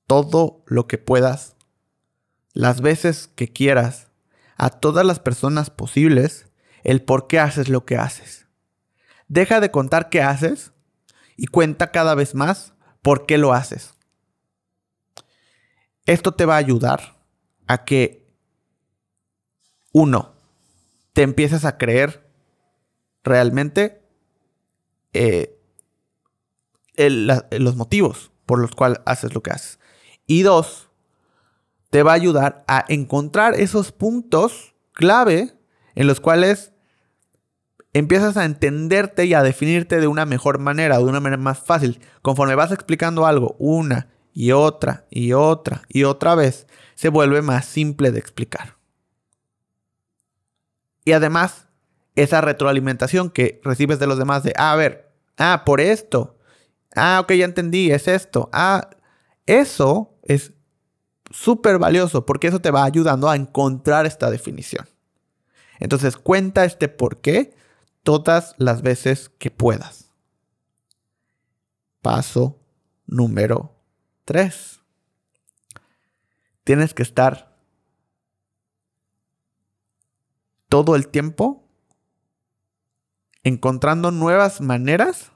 todo 0.07 0.63
lo 0.67 0.87
que 0.87 0.97
puedas, 0.97 1.55
las 2.53 2.81
veces 2.81 3.27
que 3.35 3.51
quieras, 3.51 4.11
a 4.55 4.69
todas 4.69 5.05
las 5.05 5.19
personas 5.19 5.69
posibles, 5.69 6.47
el 6.83 7.01
por 7.01 7.27
qué 7.27 7.39
haces 7.39 7.69
lo 7.69 7.85
que 7.85 7.97
haces. 7.97 8.47
Deja 9.27 9.59
de 9.59 9.71
contar 9.71 10.09
qué 10.09 10.21
haces 10.21 10.71
y 11.35 11.47
cuenta 11.47 11.91
cada 11.91 12.15
vez 12.15 12.35
más 12.35 12.73
por 13.01 13.25
qué 13.25 13.37
lo 13.37 13.53
haces. 13.53 13.93
Esto 16.05 16.33
te 16.33 16.45
va 16.45 16.55
a 16.55 16.59
ayudar 16.59 17.17
a 17.67 17.83
que, 17.83 18.27
uno, 19.91 20.35
te 21.13 21.23
empieces 21.23 21.65
a 21.65 21.77
creer 21.77 22.29
realmente 23.23 24.03
eh, 25.13 25.57
los 26.97 27.75
motivos 27.75 28.31
por 28.45 28.59
los 28.59 28.71
cuales 28.71 28.99
haces 29.05 29.33
lo 29.33 29.41
que 29.41 29.51
haces. 29.51 29.79
Y 30.27 30.43
dos, 30.43 30.89
te 31.95 32.03
va 32.03 32.11
a 32.11 32.15
ayudar 32.15 32.65
a 32.67 32.83
encontrar 32.89 33.53
esos 33.53 33.93
puntos 33.93 34.75
clave 34.91 35.53
en 35.95 36.07
los 36.07 36.19
cuales 36.19 36.73
empiezas 37.93 38.35
a 38.35 38.43
entenderte 38.43 39.23
y 39.23 39.33
a 39.33 39.41
definirte 39.41 40.01
de 40.01 40.07
una 40.07 40.25
mejor 40.25 40.59
manera, 40.59 40.97
de 40.97 41.05
una 41.05 41.21
manera 41.21 41.41
más 41.41 41.59
fácil. 41.59 42.01
Conforme 42.21 42.55
vas 42.55 42.73
explicando 42.73 43.25
algo 43.25 43.55
una 43.59 44.09
y 44.33 44.51
otra 44.51 45.05
y 45.09 45.31
otra 45.31 45.83
y 45.87 46.03
otra 46.03 46.35
vez, 46.35 46.67
se 46.95 47.07
vuelve 47.07 47.41
más 47.41 47.63
simple 47.63 48.11
de 48.11 48.19
explicar. 48.19 48.75
Y 51.05 51.13
además, 51.13 51.69
esa 52.17 52.41
retroalimentación 52.41 53.29
que 53.29 53.61
recibes 53.63 53.99
de 53.99 54.07
los 54.07 54.17
demás 54.17 54.43
de, 54.43 54.51
ah, 54.57 54.73
a 54.73 54.75
ver, 54.75 55.13
ah, 55.37 55.63
por 55.65 55.79
esto. 55.79 56.37
Ah, 56.93 57.21
ok, 57.23 57.31
ya 57.35 57.45
entendí, 57.45 57.89
es 57.89 58.09
esto. 58.09 58.49
Ah, 58.51 58.89
eso 59.45 60.13
es 60.23 60.54
súper 61.31 61.79
valioso 61.79 62.25
porque 62.25 62.47
eso 62.47 62.61
te 62.61 62.71
va 62.71 62.83
ayudando 62.83 63.29
a 63.29 63.35
encontrar 63.35 64.05
esta 64.05 64.29
definición. 64.29 64.87
Entonces 65.79 66.17
cuenta 66.17 66.65
este 66.65 66.87
por 66.87 67.21
qué 67.21 67.55
todas 68.03 68.55
las 68.57 68.81
veces 68.81 69.29
que 69.37 69.51
puedas. 69.51 70.11
Paso 72.01 72.59
número 73.07 73.75
3. 74.25 74.79
Tienes 76.63 76.93
que 76.93 77.03
estar 77.03 77.55
todo 80.69 80.95
el 80.95 81.07
tiempo 81.07 81.63
encontrando 83.43 84.11
nuevas 84.11 84.61
maneras 84.61 85.31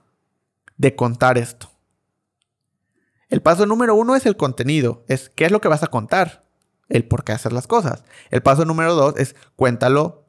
de 0.78 0.96
contar 0.96 1.38
esto. 1.38 1.72
El 3.30 3.42
paso 3.42 3.66
número 3.66 3.96
uno 3.96 4.16
es 4.16 4.26
el 4.26 4.36
contenido, 4.36 5.06
es 5.08 5.30
qué 5.30 5.46
es 5.46 5.52
lo 5.52 5.62
que 5.62 5.68
vas 5.68 5.84
a 5.84 5.88
contar, 5.88 6.46
el 6.90 7.08
por 7.08 7.24
qué 7.24 7.32
hacer 7.32 7.54
las 7.54 7.68
cosas. 7.68 8.04
El 8.32 8.42
paso 8.42 8.66
número 8.66 8.96
dos 8.96 9.16
es 9.18 9.36
cuéntalo 9.56 10.26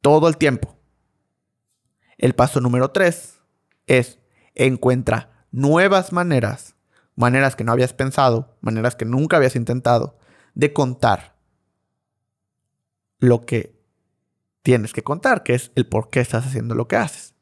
todo 0.00 0.28
el 0.28 0.36
tiempo. 0.36 0.76
El 2.16 2.34
paso 2.34 2.60
número 2.60 2.90
tres 2.90 3.40
es 3.86 4.18
encuentra 4.54 5.46
nuevas 5.50 6.12
maneras, 6.12 6.76
maneras 7.14 7.56
que 7.56 7.64
no 7.64 7.72
habías 7.72 7.92
pensado, 7.92 8.56
maneras 8.60 8.96
que 8.96 9.04
nunca 9.04 9.36
habías 9.36 9.56
intentado, 9.56 10.18
de 10.54 10.72
contar 10.72 11.36
lo 13.18 13.44
que 13.44 13.78
tienes 14.62 14.92
que 14.92 15.02
contar, 15.02 15.42
que 15.42 15.54
es 15.54 15.72
el 15.74 15.86
por 15.86 16.10
qué 16.10 16.20
estás 16.20 16.46
haciendo 16.46 16.74
lo 16.74 16.88
que 16.88 16.96
haces. 16.96 17.34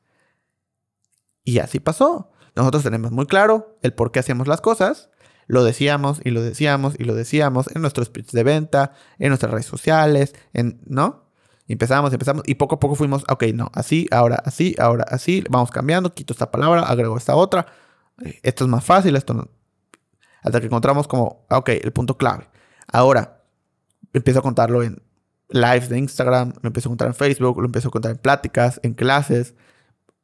Y 1.44 1.58
así 1.58 1.80
pasó. 1.80 2.30
Nosotros 2.56 2.82
tenemos 2.82 3.12
muy 3.12 3.26
claro 3.26 3.76
el 3.82 3.92
por 3.92 4.10
qué 4.10 4.18
hacemos 4.18 4.48
las 4.48 4.60
cosas. 4.60 5.10
Lo 5.46 5.62
decíamos 5.62 6.20
y 6.24 6.30
lo 6.30 6.42
decíamos 6.42 6.94
y 6.98 7.04
lo 7.04 7.14
decíamos 7.14 7.68
en 7.74 7.82
nuestros 7.82 8.08
speech 8.08 8.32
de 8.32 8.42
venta, 8.42 8.92
en 9.18 9.28
nuestras 9.28 9.52
redes 9.52 9.66
sociales, 9.66 10.34
en, 10.52 10.80
¿no? 10.86 11.26
Y 11.68 11.74
empezamos, 11.74 12.12
empezamos 12.12 12.42
y 12.46 12.54
poco 12.56 12.76
a 12.76 12.80
poco 12.80 12.94
fuimos, 12.94 13.24
ok, 13.28 13.44
no, 13.54 13.70
así, 13.74 14.08
ahora 14.10 14.40
así, 14.44 14.74
ahora 14.78 15.04
así, 15.08 15.44
vamos 15.50 15.70
cambiando, 15.70 16.14
quito 16.14 16.32
esta 16.32 16.50
palabra, 16.50 16.82
agrego 16.82 17.16
esta 17.16 17.34
otra, 17.34 17.66
eh, 18.24 18.40
esto 18.42 18.64
es 18.64 18.70
más 18.70 18.84
fácil, 18.84 19.16
esto 19.16 19.34
no. 19.34 19.48
Hasta 20.42 20.60
que 20.60 20.66
encontramos 20.66 21.06
como, 21.08 21.44
ok, 21.50 21.68
el 21.70 21.92
punto 21.92 22.16
clave. 22.16 22.48
Ahora, 22.86 23.42
empiezo 24.12 24.38
a 24.40 24.42
contarlo 24.42 24.82
en 24.82 25.02
lives 25.48 25.88
de 25.88 25.98
Instagram, 25.98 26.54
lo 26.62 26.68
empiezo 26.68 26.88
a 26.88 26.90
contar 26.90 27.08
en 27.08 27.14
Facebook, 27.14 27.58
lo 27.58 27.66
empiezo 27.66 27.88
a 27.88 27.90
contar 27.90 28.12
en 28.12 28.18
pláticas, 28.18 28.80
en 28.82 28.94
clases, 28.94 29.54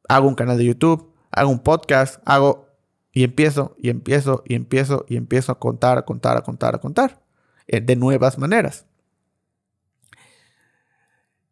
hago 0.07 0.27
un 0.27 0.35
canal 0.35 0.57
de 0.57 0.65
YouTube, 0.65 1.12
hago 1.33 1.51
un 1.51 1.59
podcast, 1.59 2.21
hago 2.25 2.67
y 3.11 3.23
empiezo 3.23 3.75
y 3.77 3.89
empiezo 3.89 4.43
y 4.45 4.55
empiezo 4.55 5.05
y 5.07 5.17
empiezo 5.17 5.51
a 5.51 5.59
contar, 5.59 5.97
a 5.97 6.05
contar, 6.05 6.37
a 6.37 6.41
contar, 6.41 6.75
a 6.75 6.79
contar 6.79 7.21
eh, 7.67 7.81
de 7.81 7.95
nuevas 7.95 8.37
maneras. 8.37 8.85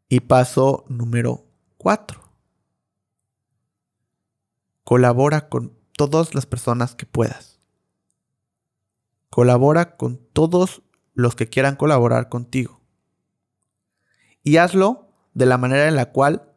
Y 0.09 0.21
paso 0.21 0.85
número 0.87 1.45
cuatro. 1.77 2.21
Colabora 4.83 5.49
con 5.49 5.77
todas 5.93 6.35
las 6.35 6.45
personas 6.45 6.95
que 6.95 7.05
puedas. 7.05 7.59
Colabora 9.29 9.95
con 9.95 10.17
todos 10.33 10.81
los 11.13 11.35
que 11.35 11.47
quieran 11.47 11.75
colaborar 11.75 12.27
contigo. 12.27 12.81
Y 14.43 14.57
hazlo 14.57 15.07
de 15.33 15.45
la 15.45 15.57
manera 15.57 15.87
en 15.87 15.95
la 15.95 16.11
cual 16.11 16.51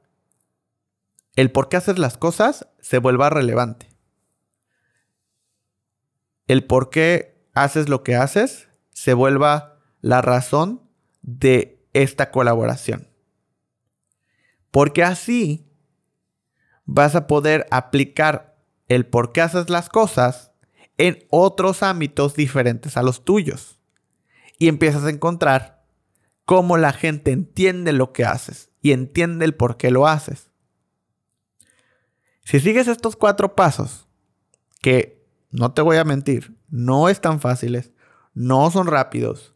el 1.37 1.53
por 1.53 1.69
qué 1.69 1.77
hacer 1.77 1.99
las 1.99 2.17
cosas 2.17 2.67
se 2.85 2.99
vuelva 2.99 3.31
relevante. 3.31 3.89
El 6.47 6.65
por 6.65 6.91
qué 6.91 7.49
haces 7.55 7.89
lo 7.89 8.03
que 8.03 8.15
haces 8.15 8.69
se 8.91 9.15
vuelva 9.15 9.79
la 10.03 10.21
razón 10.21 10.83
de 11.23 11.83
esta 11.95 12.31
colaboración. 12.31 13.09
Porque 14.71 15.03
así 15.03 15.67
vas 16.85 17.15
a 17.15 17.27
poder 17.27 17.67
aplicar 17.71 18.59
el 18.89 19.07
por 19.07 19.33
qué 19.33 19.41
haces 19.41 19.71
las 19.71 19.89
cosas 19.89 20.53
en 20.99 21.25
otros 21.31 21.83
ámbitos 21.83 22.35
diferentes 22.35 22.99
a 22.99 23.03
los 23.03 23.25
tuyos. 23.25 23.81
Y 24.59 24.69
empiezas 24.69 25.05
a 25.05 25.11
encontrar 25.11 25.87
cómo 26.45 26.77
la 26.77 26.93
gente 26.93 27.33
entiende 27.33 27.95
lo 27.95 28.13
que 28.13 28.27
haces 28.27 28.69
y 28.83 28.93
entiende 28.93 29.47
el 29.47 29.55
por 29.55 29.79
qué 29.79 29.91
lo 29.91 30.07
haces. 30.07 30.51
Si 32.45 32.61
sigues 32.61 32.89
estos 32.89 33.17
cuatro 33.17 33.55
pasos, 33.55 34.07
que 34.83 35.27
no 35.51 35.73
te 35.73 35.83
voy 35.83 35.97
a 35.97 36.05
mentir, 36.05 36.57
no 36.69 37.09
están 37.09 37.41
fáciles, 37.41 37.93
no 38.35 38.71
son 38.71 38.87
rápidos, 38.87 39.55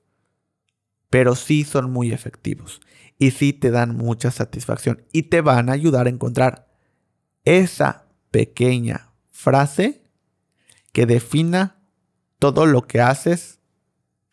pero 1.11 1.35
sí 1.35 1.65
son 1.65 1.91
muy 1.91 2.13
efectivos 2.13 2.81
y 3.19 3.33
sí 3.33 3.53
te 3.53 3.71
dan 3.71 3.95
mucha 3.95 4.31
satisfacción 4.31 5.05
y 5.13 5.25
te 5.25 5.41
van 5.41 5.69
a 5.69 5.73
ayudar 5.73 6.07
a 6.07 6.11
encontrar 6.11 6.73
esa 7.45 8.07
pequeña 8.31 9.13
frase 9.31 10.03
que 10.93 11.05
defina 11.05 11.83
todo 12.39 12.67
lo 12.67 12.87
que 12.87 13.01
haces, 13.01 13.61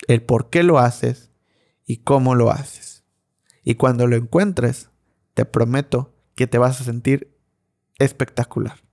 el 0.07 0.21
por 0.23 0.49
qué 0.49 0.63
lo 0.63 0.79
haces 0.79 1.31
y 1.85 1.97
cómo 1.97 2.35
lo 2.35 2.51
haces. 2.51 3.03
Y 3.63 3.75
cuando 3.75 4.07
lo 4.07 4.15
encuentres, 4.15 4.91
te 5.33 5.45
prometo 5.45 6.15
que 6.35 6.47
te 6.47 6.57
vas 6.57 6.79
a 6.79 6.83
sentir 6.83 7.34
espectacular. 7.99 8.83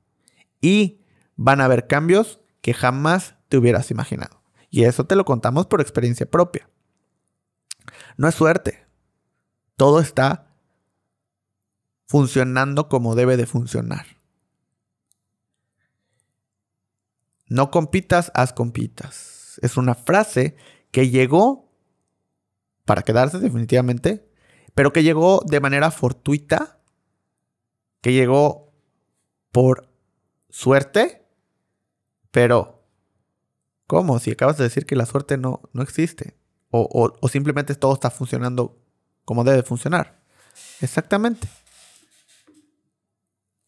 Y 0.60 1.00
van 1.36 1.60
a 1.60 1.64
haber 1.64 1.86
cambios 1.86 2.40
que 2.60 2.74
jamás 2.74 3.36
te 3.48 3.58
hubieras 3.58 3.90
imaginado. 3.90 4.42
Y 4.70 4.84
eso 4.84 5.04
te 5.04 5.16
lo 5.16 5.24
contamos 5.24 5.66
por 5.66 5.80
experiencia 5.80 6.30
propia. 6.30 6.68
No 8.16 8.28
es 8.28 8.34
suerte. 8.34 8.86
Todo 9.76 10.00
está 10.00 10.54
funcionando 12.06 12.88
como 12.88 13.14
debe 13.14 13.36
de 13.36 13.46
funcionar. 13.46 14.06
No 17.48 17.70
compitas, 17.70 18.32
haz 18.34 18.52
compitas. 18.52 19.58
Es 19.62 19.76
una 19.76 19.94
frase 19.94 20.56
que 20.90 21.10
llegó 21.10 21.70
para 22.84 23.02
quedarse 23.02 23.38
definitivamente, 23.38 24.26
pero 24.74 24.92
que 24.92 25.02
llegó 25.02 25.42
de 25.46 25.60
manera 25.60 25.90
fortuita, 25.90 26.80
que 28.00 28.12
llegó 28.12 28.71
por 29.52 29.88
suerte, 30.50 31.24
pero 32.30 32.82
¿cómo? 33.86 34.18
Si 34.18 34.32
acabas 34.32 34.56
de 34.56 34.64
decir 34.64 34.86
que 34.86 34.96
la 34.96 35.06
suerte 35.06 35.38
no, 35.38 35.60
no 35.72 35.82
existe, 35.82 36.36
o, 36.70 37.12
o 37.20 37.28
simplemente 37.28 37.74
todo 37.74 37.92
está 37.92 38.10
funcionando 38.10 38.78
como 39.24 39.44
debe 39.44 39.62
funcionar. 39.62 40.20
Exactamente. 40.80 41.48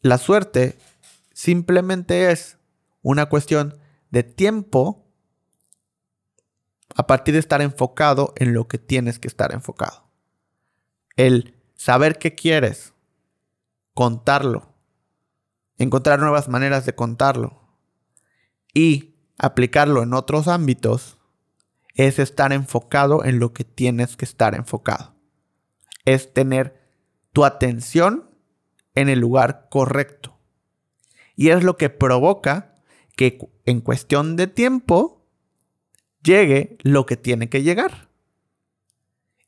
La 0.00 0.18
suerte 0.18 0.78
simplemente 1.32 2.30
es 2.30 2.58
una 3.02 3.26
cuestión 3.26 3.78
de 4.10 4.22
tiempo 4.22 5.06
a 6.94 7.06
partir 7.06 7.34
de 7.34 7.40
estar 7.40 7.60
enfocado 7.62 8.32
en 8.36 8.54
lo 8.54 8.68
que 8.68 8.78
tienes 8.78 9.18
que 9.18 9.28
estar 9.28 9.52
enfocado. 9.52 10.08
El 11.16 11.54
saber 11.74 12.18
qué 12.18 12.34
quieres, 12.34 12.92
contarlo, 13.94 14.73
encontrar 15.78 16.20
nuevas 16.20 16.48
maneras 16.48 16.86
de 16.86 16.94
contarlo 16.94 17.60
y 18.72 19.14
aplicarlo 19.38 20.02
en 20.02 20.14
otros 20.14 20.48
ámbitos 20.48 21.18
es 21.94 22.18
estar 22.18 22.52
enfocado 22.52 23.24
en 23.24 23.38
lo 23.38 23.52
que 23.52 23.64
tienes 23.64 24.16
que 24.16 24.24
estar 24.24 24.54
enfocado. 24.54 25.14
Es 26.04 26.32
tener 26.32 26.80
tu 27.32 27.44
atención 27.44 28.30
en 28.94 29.08
el 29.08 29.20
lugar 29.20 29.68
correcto. 29.70 30.38
Y 31.36 31.50
es 31.50 31.62
lo 31.64 31.76
que 31.76 31.90
provoca 31.90 32.74
que 33.16 33.38
en 33.64 33.80
cuestión 33.80 34.36
de 34.36 34.46
tiempo 34.46 35.26
llegue 36.22 36.78
lo 36.82 37.06
que 37.06 37.16
tiene 37.16 37.48
que 37.48 37.62
llegar. 37.62 38.08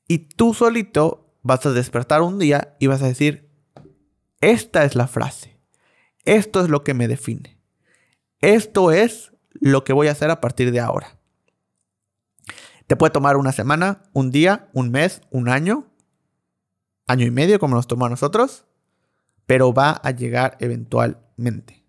Y 0.08 0.18
tú 0.18 0.54
solito 0.54 1.34
vas 1.42 1.66
a 1.66 1.72
despertar 1.72 2.22
un 2.22 2.38
día 2.38 2.76
y 2.78 2.86
vas 2.86 3.02
a 3.02 3.08
decir, 3.08 3.50
esta 4.40 4.84
es 4.84 4.94
la 4.94 5.08
frase, 5.08 5.55
esto 6.26 6.62
es 6.62 6.68
lo 6.68 6.84
que 6.84 6.94
me 6.94 7.08
define, 7.08 7.58
esto 8.40 8.92
es 8.92 9.32
lo 9.52 9.84
que 9.84 9.92
voy 9.92 10.08
a 10.08 10.12
hacer 10.12 10.30
a 10.30 10.40
partir 10.40 10.70
de 10.70 10.80
ahora. 10.80 11.18
Te 12.86 12.94
puede 12.94 13.10
tomar 13.10 13.36
una 13.36 13.52
semana, 13.52 14.02
un 14.12 14.30
día, 14.30 14.68
un 14.72 14.90
mes, 14.90 15.22
un 15.30 15.48
año, 15.48 15.90
año 17.06 17.26
y 17.26 17.30
medio 17.30 17.58
como 17.58 17.74
nos 17.74 17.86
toma 17.86 18.06
a 18.06 18.10
nosotros, 18.10 18.66
pero 19.46 19.72
va 19.72 19.90
a 19.90 20.10
llegar 20.10 20.56
eventualmente. 20.60 21.84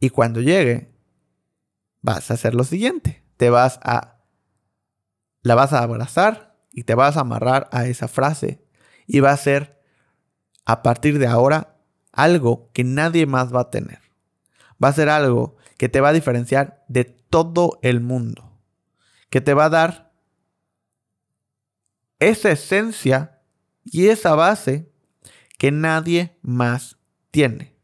Y 0.00 0.10
cuando 0.10 0.40
llegue, 0.40 0.92
vas 2.00 2.30
a 2.30 2.34
hacer 2.34 2.54
lo 2.54 2.64
siguiente. 2.64 3.24
Te 3.36 3.50
vas 3.50 3.78
a... 3.82 4.20
La 5.42 5.54
vas 5.54 5.72
a 5.72 5.82
abrazar 5.82 6.56
y 6.72 6.84
te 6.84 6.94
vas 6.94 7.16
a 7.16 7.20
amarrar 7.20 7.68
a 7.72 7.86
esa 7.86 8.08
frase. 8.08 8.64
Y 9.06 9.20
va 9.20 9.30
a 9.30 9.36
ser, 9.36 9.80
a 10.64 10.82
partir 10.82 11.18
de 11.18 11.26
ahora, 11.26 11.71
algo 12.12 12.70
que 12.72 12.84
nadie 12.84 13.26
más 13.26 13.54
va 13.54 13.62
a 13.62 13.70
tener. 13.70 14.00
Va 14.82 14.88
a 14.88 14.92
ser 14.92 15.08
algo 15.08 15.56
que 15.76 15.88
te 15.88 16.00
va 16.00 16.10
a 16.10 16.12
diferenciar 16.12 16.84
de 16.88 17.04
todo 17.04 17.78
el 17.82 18.00
mundo. 18.00 18.58
Que 19.30 19.40
te 19.40 19.54
va 19.54 19.64
a 19.64 19.70
dar 19.70 20.12
esa 22.18 22.50
esencia 22.50 23.40
y 23.84 24.08
esa 24.08 24.34
base 24.34 24.92
que 25.58 25.72
nadie 25.72 26.38
más 26.42 26.98
tiene. 27.30 27.74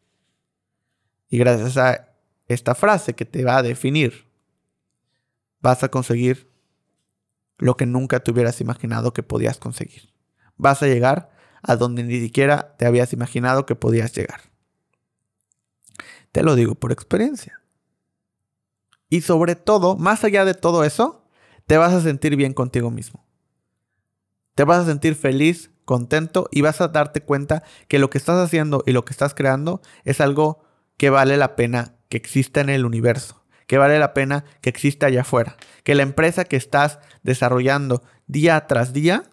Y 1.28 1.38
gracias 1.38 1.76
a 1.76 2.08
esta 2.46 2.74
frase 2.74 3.14
que 3.14 3.24
te 3.24 3.44
va 3.44 3.58
a 3.58 3.62
definir, 3.62 4.26
vas 5.60 5.82
a 5.82 5.90
conseguir 5.90 6.50
lo 7.58 7.76
que 7.76 7.86
nunca 7.86 8.20
te 8.20 8.30
hubieras 8.30 8.60
imaginado 8.60 9.12
que 9.12 9.22
podías 9.22 9.58
conseguir. 9.58 10.12
Vas 10.56 10.82
a 10.82 10.86
llegar 10.86 11.30
a 11.62 11.76
donde 11.76 12.02
ni 12.02 12.20
siquiera 12.20 12.74
te 12.78 12.86
habías 12.86 13.12
imaginado 13.12 13.66
que 13.66 13.74
podías 13.74 14.12
llegar. 14.14 14.40
Te 16.32 16.42
lo 16.42 16.54
digo 16.54 16.74
por 16.74 16.92
experiencia. 16.92 17.60
Y 19.08 19.22
sobre 19.22 19.56
todo, 19.56 19.96
más 19.96 20.24
allá 20.24 20.44
de 20.44 20.54
todo 20.54 20.84
eso, 20.84 21.24
te 21.66 21.76
vas 21.76 21.92
a 21.92 22.00
sentir 22.00 22.36
bien 22.36 22.52
contigo 22.52 22.90
mismo. 22.90 23.24
Te 24.54 24.64
vas 24.64 24.80
a 24.80 24.86
sentir 24.86 25.14
feliz, 25.14 25.70
contento 25.84 26.48
y 26.50 26.60
vas 26.60 26.80
a 26.80 26.88
darte 26.88 27.22
cuenta 27.22 27.62
que 27.88 27.98
lo 27.98 28.10
que 28.10 28.18
estás 28.18 28.38
haciendo 28.38 28.82
y 28.86 28.92
lo 28.92 29.04
que 29.04 29.12
estás 29.12 29.34
creando 29.34 29.80
es 30.04 30.20
algo 30.20 30.62
que 30.96 31.10
vale 31.10 31.36
la 31.36 31.56
pena 31.56 31.94
que 32.08 32.16
exista 32.16 32.60
en 32.60 32.68
el 32.68 32.84
universo, 32.84 33.42
que 33.66 33.78
vale 33.78 33.98
la 33.98 34.12
pena 34.12 34.44
que 34.60 34.68
exista 34.68 35.06
allá 35.06 35.22
afuera, 35.22 35.56
que 35.84 35.94
la 35.94 36.02
empresa 36.02 36.44
que 36.44 36.56
estás 36.56 36.98
desarrollando 37.22 38.02
día 38.26 38.66
tras 38.66 38.92
día 38.92 39.30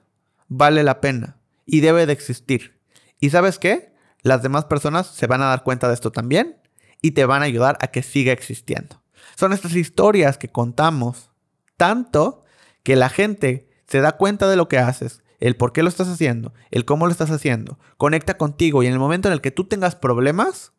vale 0.48 0.84
la 0.84 1.02
pena 1.02 1.38
y 1.66 1.82
debe 1.82 2.06
de 2.06 2.14
existir. 2.14 2.80
¿Y 3.20 3.30
sabes 3.30 3.60
qué? 3.60 3.94
Las 4.22 4.42
demás 4.42 4.66
personas 4.66 5.08
se 5.08 5.28
van 5.28 5.42
a 5.42 5.48
dar 5.48 5.64
cuenta 5.64 5.88
de 5.88 5.94
esto 5.94 6.12
también 6.12 6.58
y 7.02 7.12
te 7.12 7.26
van 7.26 7.42
a 7.42 7.46
ayudar 7.46 7.78
a 7.82 7.88
que 7.88 8.04
siga 8.04 8.34
existiendo. 8.34 9.02
Son 9.36 9.54
estas 9.54 9.76
historias 9.76 10.38
que 10.38 10.50
contamos 10.50 11.32
tanto 11.78 12.44
que 12.84 12.96
la 12.96 13.10
gente 13.10 13.70
se 13.88 14.02
da 14.02 14.14
cuenta 14.14 14.48
de 14.48 14.56
lo 14.56 14.68
que 14.68 14.80
haces, 14.80 15.22
el 15.40 15.56
por 15.56 15.74
qué 15.74 15.84
lo 15.84 15.90
estás 15.90 16.08
haciendo, 16.08 16.54
el 16.72 16.86
cómo 16.86 17.06
lo 17.06 17.12
estás 17.12 17.32
haciendo, 17.32 17.80
conecta 17.98 18.38
contigo 18.38 18.84
y 18.84 18.88
en 18.88 18.94
el 18.94 19.00
momento 19.00 19.28
en 19.28 19.34
el 19.34 19.42
que 19.42 19.52
tú 19.52 19.66
tengas 19.66 19.96
problemas, 19.96 20.72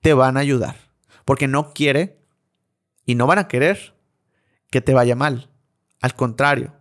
te 0.00 0.14
van 0.14 0.36
a 0.36 0.40
ayudar 0.40 0.76
porque 1.24 1.48
no 1.48 1.72
quiere 1.72 2.20
y 3.06 3.14
no 3.14 3.26
van 3.26 3.38
a 3.38 3.48
querer 3.48 3.94
que 4.70 4.80
te 4.80 4.94
vaya 4.94 5.16
mal. 5.16 5.50
Al 6.00 6.14
contrario, 6.14 6.74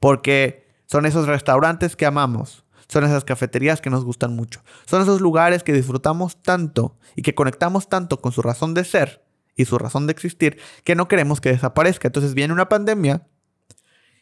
porque 0.00 0.67
son 0.90 1.06
esos 1.06 1.26
restaurantes 1.26 1.96
que 1.96 2.06
amamos, 2.06 2.64
son 2.88 3.04
esas 3.04 3.24
cafeterías 3.24 3.80
que 3.80 3.90
nos 3.90 4.04
gustan 4.04 4.34
mucho, 4.34 4.62
son 4.86 5.02
esos 5.02 5.20
lugares 5.20 5.62
que 5.62 5.72
disfrutamos 5.72 6.42
tanto 6.42 6.98
y 7.14 7.22
que 7.22 7.34
conectamos 7.34 7.88
tanto 7.88 8.20
con 8.20 8.32
su 8.32 8.42
razón 8.42 8.74
de 8.74 8.84
ser 8.84 9.24
y 9.54 9.66
su 9.66 9.76
razón 9.76 10.06
de 10.06 10.12
existir 10.12 10.58
que 10.84 10.94
no 10.94 11.08
queremos 11.08 11.40
que 11.40 11.50
desaparezca. 11.50 12.08
Entonces 12.08 12.34
viene 12.34 12.54
una 12.54 12.68
pandemia 12.68 13.26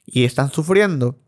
y 0.04 0.24
están 0.24 0.50
sufriendo 0.50 1.20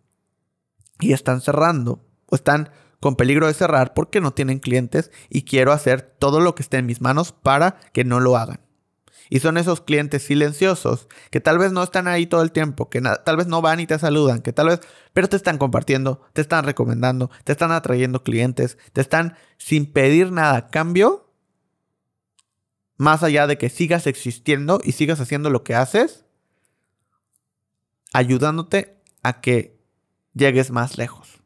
y 0.98 1.12
están 1.12 1.40
cerrando 1.40 2.04
o 2.26 2.34
están 2.34 2.70
con 3.00 3.16
peligro 3.16 3.46
de 3.46 3.54
cerrar 3.54 3.94
porque 3.94 4.20
no 4.20 4.32
tienen 4.32 4.58
clientes 4.58 5.12
y 5.28 5.42
quiero 5.42 5.72
hacer 5.72 6.02
todo 6.18 6.40
lo 6.40 6.54
que 6.54 6.62
esté 6.62 6.78
en 6.78 6.86
mis 6.86 7.00
manos 7.00 7.32
para 7.32 7.78
que 7.92 8.04
no 8.04 8.18
lo 8.18 8.36
hagan. 8.36 8.67
Y 9.30 9.40
son 9.40 9.58
esos 9.58 9.80
clientes 9.80 10.22
silenciosos 10.22 11.06
que 11.30 11.40
tal 11.40 11.58
vez 11.58 11.72
no 11.72 11.82
están 11.82 12.08
ahí 12.08 12.26
todo 12.26 12.42
el 12.42 12.52
tiempo, 12.52 12.88
que 12.88 13.00
tal 13.00 13.36
vez 13.36 13.46
no 13.46 13.60
van 13.60 13.80
y 13.80 13.86
te 13.86 13.98
saludan, 13.98 14.40
que 14.40 14.52
tal 14.52 14.68
vez, 14.68 14.80
pero 15.12 15.28
te 15.28 15.36
están 15.36 15.58
compartiendo, 15.58 16.22
te 16.32 16.40
están 16.40 16.64
recomendando, 16.64 17.30
te 17.44 17.52
están 17.52 17.72
atrayendo 17.72 18.22
clientes, 18.22 18.78
te 18.92 19.00
están 19.00 19.36
sin 19.58 19.92
pedir 19.92 20.32
nada 20.32 20.68
cambio, 20.68 21.30
más 22.96 23.22
allá 23.22 23.46
de 23.46 23.58
que 23.58 23.68
sigas 23.68 24.06
existiendo 24.06 24.80
y 24.82 24.92
sigas 24.92 25.20
haciendo 25.20 25.50
lo 25.50 25.62
que 25.62 25.74
haces, 25.74 26.24
ayudándote 28.12 29.00
a 29.22 29.40
que 29.40 29.78
llegues 30.34 30.70
más 30.70 30.98
lejos. 30.98 31.38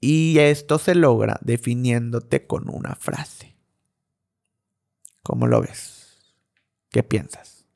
Y 0.00 0.38
esto 0.38 0.78
se 0.78 0.94
logra 0.94 1.38
definiéndote 1.42 2.46
con 2.46 2.68
una 2.68 2.94
frase. 2.94 3.55
¿Cómo 5.26 5.48
lo 5.48 5.60
ves? 5.60 6.36
¿Qué 6.92 7.02
piensas? 7.02 7.66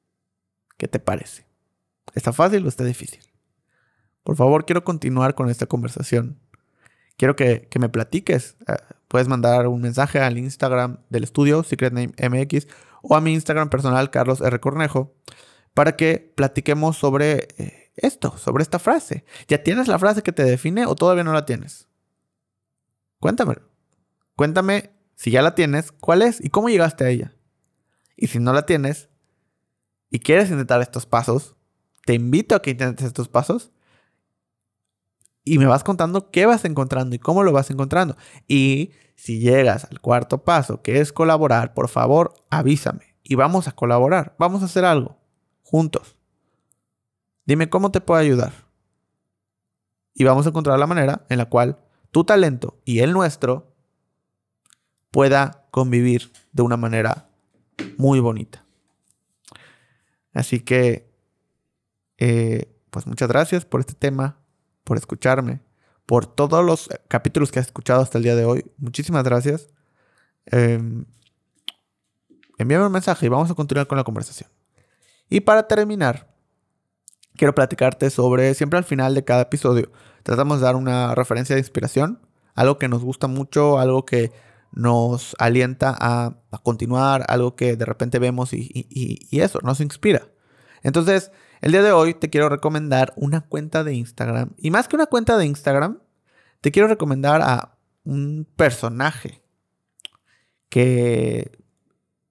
¿Qué 0.77 0.87
te 0.87 1.01
parece? 1.01 1.47
¿Está 2.15 2.33
fácil 2.33 2.65
o 2.65 2.69
está 2.69 2.85
difícil? 2.85 3.25
Por 4.23 4.37
favor, 4.37 4.67
quiero 4.67 4.85
continuar 4.85 5.35
con 5.35 5.51
esta 5.51 5.67
conversación. 5.67 6.39
Quiero 7.17 7.35
que, 7.35 7.67
me 7.81 7.89
platiques. 7.89 8.55
Eh, 8.69 8.77
puedes 9.09 9.27
mandar 9.27 9.67
un 9.67 9.81
mensaje 9.81 10.21
al 10.21 10.39
Instagram 10.39 10.99
del 11.09 11.25
estudio, 11.25 11.65
Secret 11.65 11.93
Name 11.93 12.13
MX, 12.21 12.69
o 13.03 13.17
a 13.17 13.21
mi 13.21 13.33
Instagram 13.33 13.69
personal, 13.69 14.11
Carlos 14.11 14.41
R. 14.41 14.61
Cornejo, 14.61 15.13
para 15.75 15.97
que 15.97 16.33
platiquemos 16.37 16.99
sobre 16.99 17.49
eh, 17.59 17.91
esto, 17.97 18.39
sobre 18.39 18.63
esta 18.63 18.79
frase. 18.79 19.25
¿Ya 19.49 19.65
tienes 19.65 19.89
la 19.89 19.99
frase 19.99 20.23
que 20.23 20.31
te 20.31 20.45
define 20.45 20.87
o 20.87 20.95
todavía 20.95 21.25
no 21.25 21.33
la 21.33 21.47
tienes? 21.47 21.89
Cuéntame. 23.19 23.57
Cuéntame 24.37 24.91
si 25.17 25.33
ya 25.33 25.43
la 25.43 25.57
tienes, 25.57 25.91
cuál 25.91 26.23
es 26.23 26.41
y 26.41 26.51
cómo 26.51 26.69
llegaste 26.69 27.05
a 27.05 27.09
ella. 27.09 27.35
Y 28.21 28.27
si 28.27 28.39
no 28.39 28.53
la 28.53 28.67
tienes 28.67 29.09
y 30.11 30.19
quieres 30.19 30.51
intentar 30.51 30.83
estos 30.83 31.07
pasos, 31.07 31.57
te 32.05 32.13
invito 32.13 32.55
a 32.55 32.61
que 32.61 32.71
intentes 32.71 33.07
estos 33.07 33.29
pasos 33.29 33.73
y 35.43 35.59
me 35.59 35.65
vas 35.65 35.83
contando 35.83 36.31
qué 36.31 36.45
vas 36.45 36.67
encontrando 36.67 37.17
y 37.17 37.19
cómo 37.19 37.43
lo 37.43 37.51
vas 37.51 37.71
encontrando. 37.71 38.17
Y 38.47 38.91
si 39.17 39.41
llegas 39.41 39.87
al 39.91 40.01
cuarto 40.01 40.45
paso, 40.45 40.83
que 40.83 41.01
es 41.01 41.15
colaborar, 41.15 41.73
por 41.73 41.89
favor, 41.89 42.35
avísame 42.51 43.17
y 43.23 43.37
vamos 43.37 43.69
a 43.69 43.73
colaborar, 43.73 44.37
vamos 44.39 44.61
a 44.61 44.67
hacer 44.67 44.85
algo 44.85 45.17
juntos. 45.63 46.15
Dime 47.47 47.71
cómo 47.71 47.91
te 47.91 48.03
puedo 48.03 48.21
ayudar. 48.21 48.53
Y 50.13 50.25
vamos 50.25 50.45
a 50.45 50.51
encontrar 50.51 50.79
la 50.79 50.87
manera 50.87 51.25
en 51.31 51.39
la 51.39 51.47
cual 51.47 51.79
tu 52.11 52.25
talento 52.25 52.83
y 52.85 52.99
el 52.99 53.13
nuestro 53.13 53.75
pueda 55.11 55.69
convivir 55.71 56.33
de 56.53 56.63
una 56.63 56.77
manera 56.77 57.30
muy 57.97 58.21
bonita. 58.21 58.65
Así 60.33 60.61
que, 60.61 61.11
eh, 62.19 62.73
pues 62.91 63.07
muchas 63.07 63.29
gracias 63.29 63.65
por 63.65 63.81
este 63.81 63.95
tema, 63.95 64.39
por 64.85 64.97
escucharme, 64.97 65.61
por 66.07 66.27
todos 66.27 66.65
los 66.65 66.89
capítulos 67.09 67.53
que 67.53 67.59
has 67.59 67.67
escuchado 67.67 68.03
hasta 68.03 68.19
el 68.19 68.25
día 68.25 68.37
de 68.37 68.45
hoy. 68.45 68.65
Muchísimas 68.79 69.25
gracias. 69.25 69.69
Eh, 70.47 70.81
envíame 72.59 72.87
un 72.87 72.93
mensaje 72.93 73.27
y 73.27 73.29
vamos 73.29 73.51
a 73.51 73.55
continuar 73.55 73.87
con 73.87 73.99
la 73.99 74.05
conversación. 74.05 74.51
Y 75.29 75.41
para 75.41 75.69
terminar, 75.69 76.35
quiero 77.37 77.55
platicarte 77.55 78.11
sobre, 78.11 78.55
siempre 78.55 78.79
al 78.79 78.85
final 78.85 79.15
de 79.15 79.25
cada 79.25 79.43
episodio, 79.43 79.91
tratamos 80.23 80.59
de 80.59 80.65
dar 80.65 80.77
una 80.77 81.15
referencia 81.15 81.55
de 81.55 81.61
inspiración, 81.61 82.21
algo 82.55 82.79
que 82.79 82.89
nos 82.89 83.03
gusta 83.03 83.29
mucho, 83.29 83.79
algo 83.79 84.05
que 84.05 84.33
nos 84.73 85.35
alienta 85.39 85.97
a, 85.99 86.37
continuar, 86.63 87.25
algo 87.29 87.57
que 87.57 87.77
de 87.77 87.85
repente 87.85 88.19
vemos 88.19 88.53
y, 88.53 88.71
y, 88.73 89.41
eso, 89.41 89.61
nos 89.63 89.81
inspira. 89.81 90.29
Entonces, 90.83 91.33
el 91.61 91.73
día 91.73 91.83
de 91.83 91.93
hoy 91.93 92.15
te 92.15 92.31
quiero 92.31 92.49
recomendar 92.49 93.13
una 93.17 93.43
cuenta 93.43 93.85
de 93.85 93.95
Instagram. 93.95 94.53
Y 94.57 94.71
más 94.71 94.89
que 94.89 94.97
una 94.97 95.07
cuenta 95.07 95.37
de 95.37 95.47
Instagram, 95.47 95.99
te 96.61 96.71
quiero 96.71 96.89
recomendar 96.89 97.43
a 97.43 97.77
un 98.05 98.47
personaje 98.57 99.43
que 100.69 101.59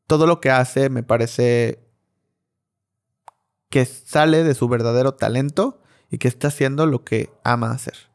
todo 0.07 0.25
lo 0.25 0.41
que 0.41 0.49
hace 0.49 0.89
me 0.89 1.03
parece 1.03 1.85
que 3.69 3.85
sale 3.85 4.43
de 4.43 4.55
su 4.55 4.67
verdadero 4.67 5.13
talento 5.13 5.81
y 6.09 6.17
que 6.17 6.27
está 6.27 6.47
haciendo 6.47 6.85
lo 6.85 7.03
que 7.03 7.29
ama 7.43 7.71
hacer. 7.71 8.08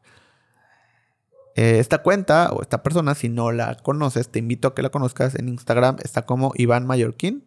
Eh, 1.55 1.79
esta 1.79 2.03
cuenta 2.03 2.51
o 2.51 2.61
esta 2.61 2.83
persona, 2.83 3.15
si 3.15 3.29
no 3.29 3.51
la 3.51 3.75
conoces, 3.75 4.29
te 4.29 4.39
invito 4.39 4.67
a 4.67 4.75
que 4.75 4.81
la 4.81 4.89
conozcas 4.89 5.35
en 5.35 5.47
Instagram. 5.49 5.97
Está 6.03 6.25
como 6.25 6.51
Iván 6.55 6.85
Mallorquín. 6.85 7.45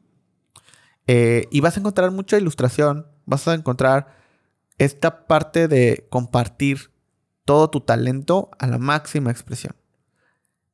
Eh, 1.07 1.47
y 1.51 1.61
vas 1.61 1.77
a 1.77 1.81
encontrar 1.81 2.11
mucha 2.11 2.39
ilustración. 2.39 3.07
Vas 3.27 3.47
a 3.47 3.55
encontrar 3.55 4.17
esta 4.79 5.27
parte 5.27 5.69
de 5.69 6.07
compartir 6.11 6.91
todo 7.45 7.71
tu 7.71 7.81
talento 7.81 8.51
a 8.59 8.67
la 8.67 8.79
máxima 8.79 9.31
expresión. 9.31 9.75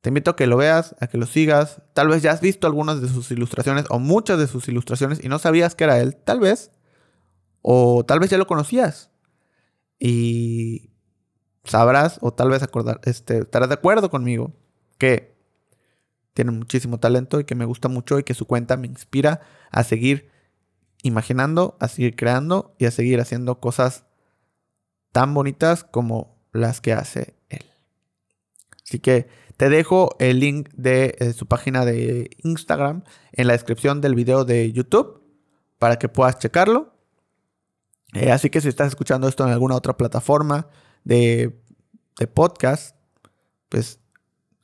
Te 0.01 0.09
invito 0.09 0.31
a 0.31 0.35
que 0.35 0.47
lo 0.47 0.55
veas, 0.55 0.95
a 0.99 1.07
que 1.07 1.17
lo 1.17 1.25
sigas. 1.25 1.81
Tal 1.93 2.07
vez 2.07 2.21
ya 2.21 2.31
has 2.31 2.39
visto 2.39 2.67
algunas 2.67 3.01
de 3.01 3.09
sus 3.09 3.31
ilustraciones 3.31 3.85
o 3.89 3.99
muchas 3.99 4.39
de 4.39 4.47
sus 4.47 4.67
ilustraciones 4.67 5.23
y 5.23 5.29
no 5.29 5.39
sabías 5.39 5.75
que 5.75 5.83
era 5.83 5.99
él. 5.99 6.15
Tal 6.15 6.39
vez 6.39 6.71
o 7.61 8.05
tal 8.05 8.19
vez 8.19 8.29
ya 8.29 8.37
lo 8.37 8.47
conocías 8.47 9.09
y 9.99 10.91
sabrás 11.65 12.17
o 12.21 12.33
tal 12.33 12.49
vez 12.49 12.63
acordar, 12.63 13.01
este, 13.03 13.39
estarás 13.39 13.69
de 13.69 13.75
acuerdo 13.75 14.09
conmigo 14.09 14.53
que 14.97 15.35
tiene 16.33 16.51
muchísimo 16.51 16.99
talento 16.99 17.39
y 17.39 17.45
que 17.45 17.55
me 17.55 17.65
gusta 17.65 17.87
mucho 17.87 18.19
y 18.19 18.23
que 18.23 18.33
su 18.33 18.45
cuenta 18.45 18.77
me 18.77 18.87
inspira 18.87 19.41
a 19.71 19.83
seguir 19.83 20.29
imaginando, 21.01 21.77
a 21.79 21.87
seguir 21.87 22.15
creando 22.15 22.75
y 22.77 22.85
a 22.85 22.91
seguir 22.91 23.19
haciendo 23.19 23.59
cosas 23.59 24.05
tan 25.11 25.33
bonitas 25.33 25.83
como 25.83 26.35
las 26.51 26.81
que 26.81 26.93
hace 26.93 27.35
él. 27.49 27.65
Así 28.83 28.99
que 28.99 29.27
te 29.57 29.69
dejo 29.69 30.15
el 30.19 30.39
link 30.39 30.69
de 30.73 31.15
eh, 31.19 31.33
su 31.33 31.45
página 31.45 31.85
de 31.85 32.29
Instagram 32.43 33.03
en 33.31 33.47
la 33.47 33.53
descripción 33.53 34.01
del 34.01 34.15
video 34.15 34.45
de 34.45 34.71
YouTube 34.71 35.21
para 35.79 35.97
que 35.97 36.09
puedas 36.09 36.39
checarlo 36.39 36.95
eh, 38.15 38.31
así 38.31 38.49
que 38.49 38.61
si 38.61 38.69
estás 38.69 38.87
escuchando 38.87 39.27
esto 39.27 39.45
en 39.45 39.51
alguna 39.51 39.75
otra 39.75 39.97
plataforma 39.97 40.67
de, 41.05 41.61
podcast, 42.33 42.95
pues 43.69 43.99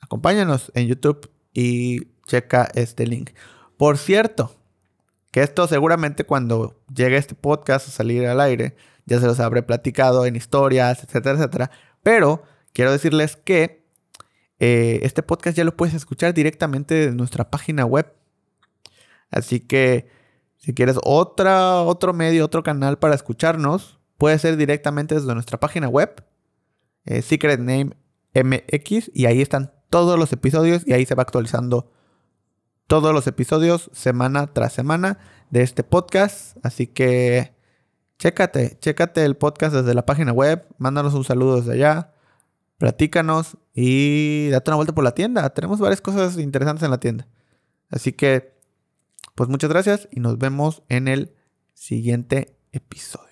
acompáñanos 0.00 0.70
en 0.74 0.88
YouTube 0.88 1.30
y 1.54 2.08
checa 2.26 2.68
este 2.74 3.06
link. 3.06 3.30
Por 3.78 3.96
cierto, 3.96 4.54
que 5.30 5.42
esto 5.42 5.66
seguramente 5.66 6.24
cuando 6.24 6.82
llegue 6.94 7.16
este 7.16 7.34
podcast 7.34 7.88
a 7.88 7.90
salir 7.90 8.26
al 8.26 8.40
aire, 8.40 8.76
ya 9.06 9.18
se 9.18 9.26
los 9.26 9.40
habré 9.40 9.62
platicado 9.62 10.26
en 10.26 10.36
historias, 10.36 11.02
etcétera, 11.02 11.36
etcétera. 11.36 11.70
Pero 12.02 12.42
quiero 12.72 12.92
decirles 12.92 13.36
que 13.36 13.86
eh, 14.58 15.00
este 15.02 15.22
podcast 15.22 15.56
ya 15.56 15.64
lo 15.64 15.76
puedes 15.76 15.94
escuchar 15.94 16.34
directamente 16.34 16.94
de 16.94 17.12
nuestra 17.12 17.50
página 17.50 17.84
web. 17.84 18.12
Así 19.30 19.60
que 19.60 20.08
si 20.58 20.74
quieres 20.74 20.96
otra, 21.04 21.82
otro 21.82 22.12
medio, 22.12 22.44
otro 22.44 22.62
canal 22.62 22.98
para 22.98 23.14
escucharnos, 23.14 23.98
puede 24.18 24.38
ser 24.38 24.56
directamente 24.56 25.16
desde 25.16 25.34
nuestra 25.34 25.58
página 25.58 25.88
web, 25.88 26.24
eh, 27.04 27.22
Secret 27.22 27.60
Name 27.60 27.90
MX, 28.34 29.10
y 29.12 29.26
ahí 29.26 29.42
están 29.42 29.72
todos 29.90 30.18
los 30.18 30.32
episodios 30.32 30.86
y 30.86 30.92
ahí 30.94 31.04
se 31.04 31.14
va 31.14 31.22
actualizando 31.22 31.90
todos 32.86 33.12
los 33.12 33.26
episodios 33.26 33.90
semana 33.92 34.52
tras 34.52 34.72
semana 34.72 35.18
de 35.50 35.62
este 35.62 35.84
podcast. 35.84 36.56
Así 36.62 36.86
que 36.86 37.54
chécate, 38.18 38.78
chécate 38.80 39.24
el 39.24 39.36
podcast 39.36 39.74
desde 39.74 39.94
la 39.94 40.06
página 40.06 40.32
web, 40.32 40.66
mándanos 40.78 41.14
un 41.14 41.24
saludo 41.24 41.56
desde 41.56 41.72
allá, 41.72 42.12
platícanos 42.78 43.56
y 43.74 44.48
date 44.50 44.70
una 44.70 44.76
vuelta 44.76 44.94
por 44.94 45.04
la 45.04 45.14
tienda. 45.14 45.48
Tenemos 45.50 45.78
varias 45.78 46.00
cosas 46.00 46.38
interesantes 46.38 46.84
en 46.84 46.90
la 46.90 47.00
tienda. 47.00 47.26
Así 47.90 48.12
que 48.12 48.52
pues 49.34 49.48
muchas 49.48 49.70
gracias 49.70 50.08
y 50.10 50.20
nos 50.20 50.38
vemos 50.38 50.82
en 50.88 51.08
el 51.08 51.34
siguiente 51.74 52.56
episodio. 52.72 53.31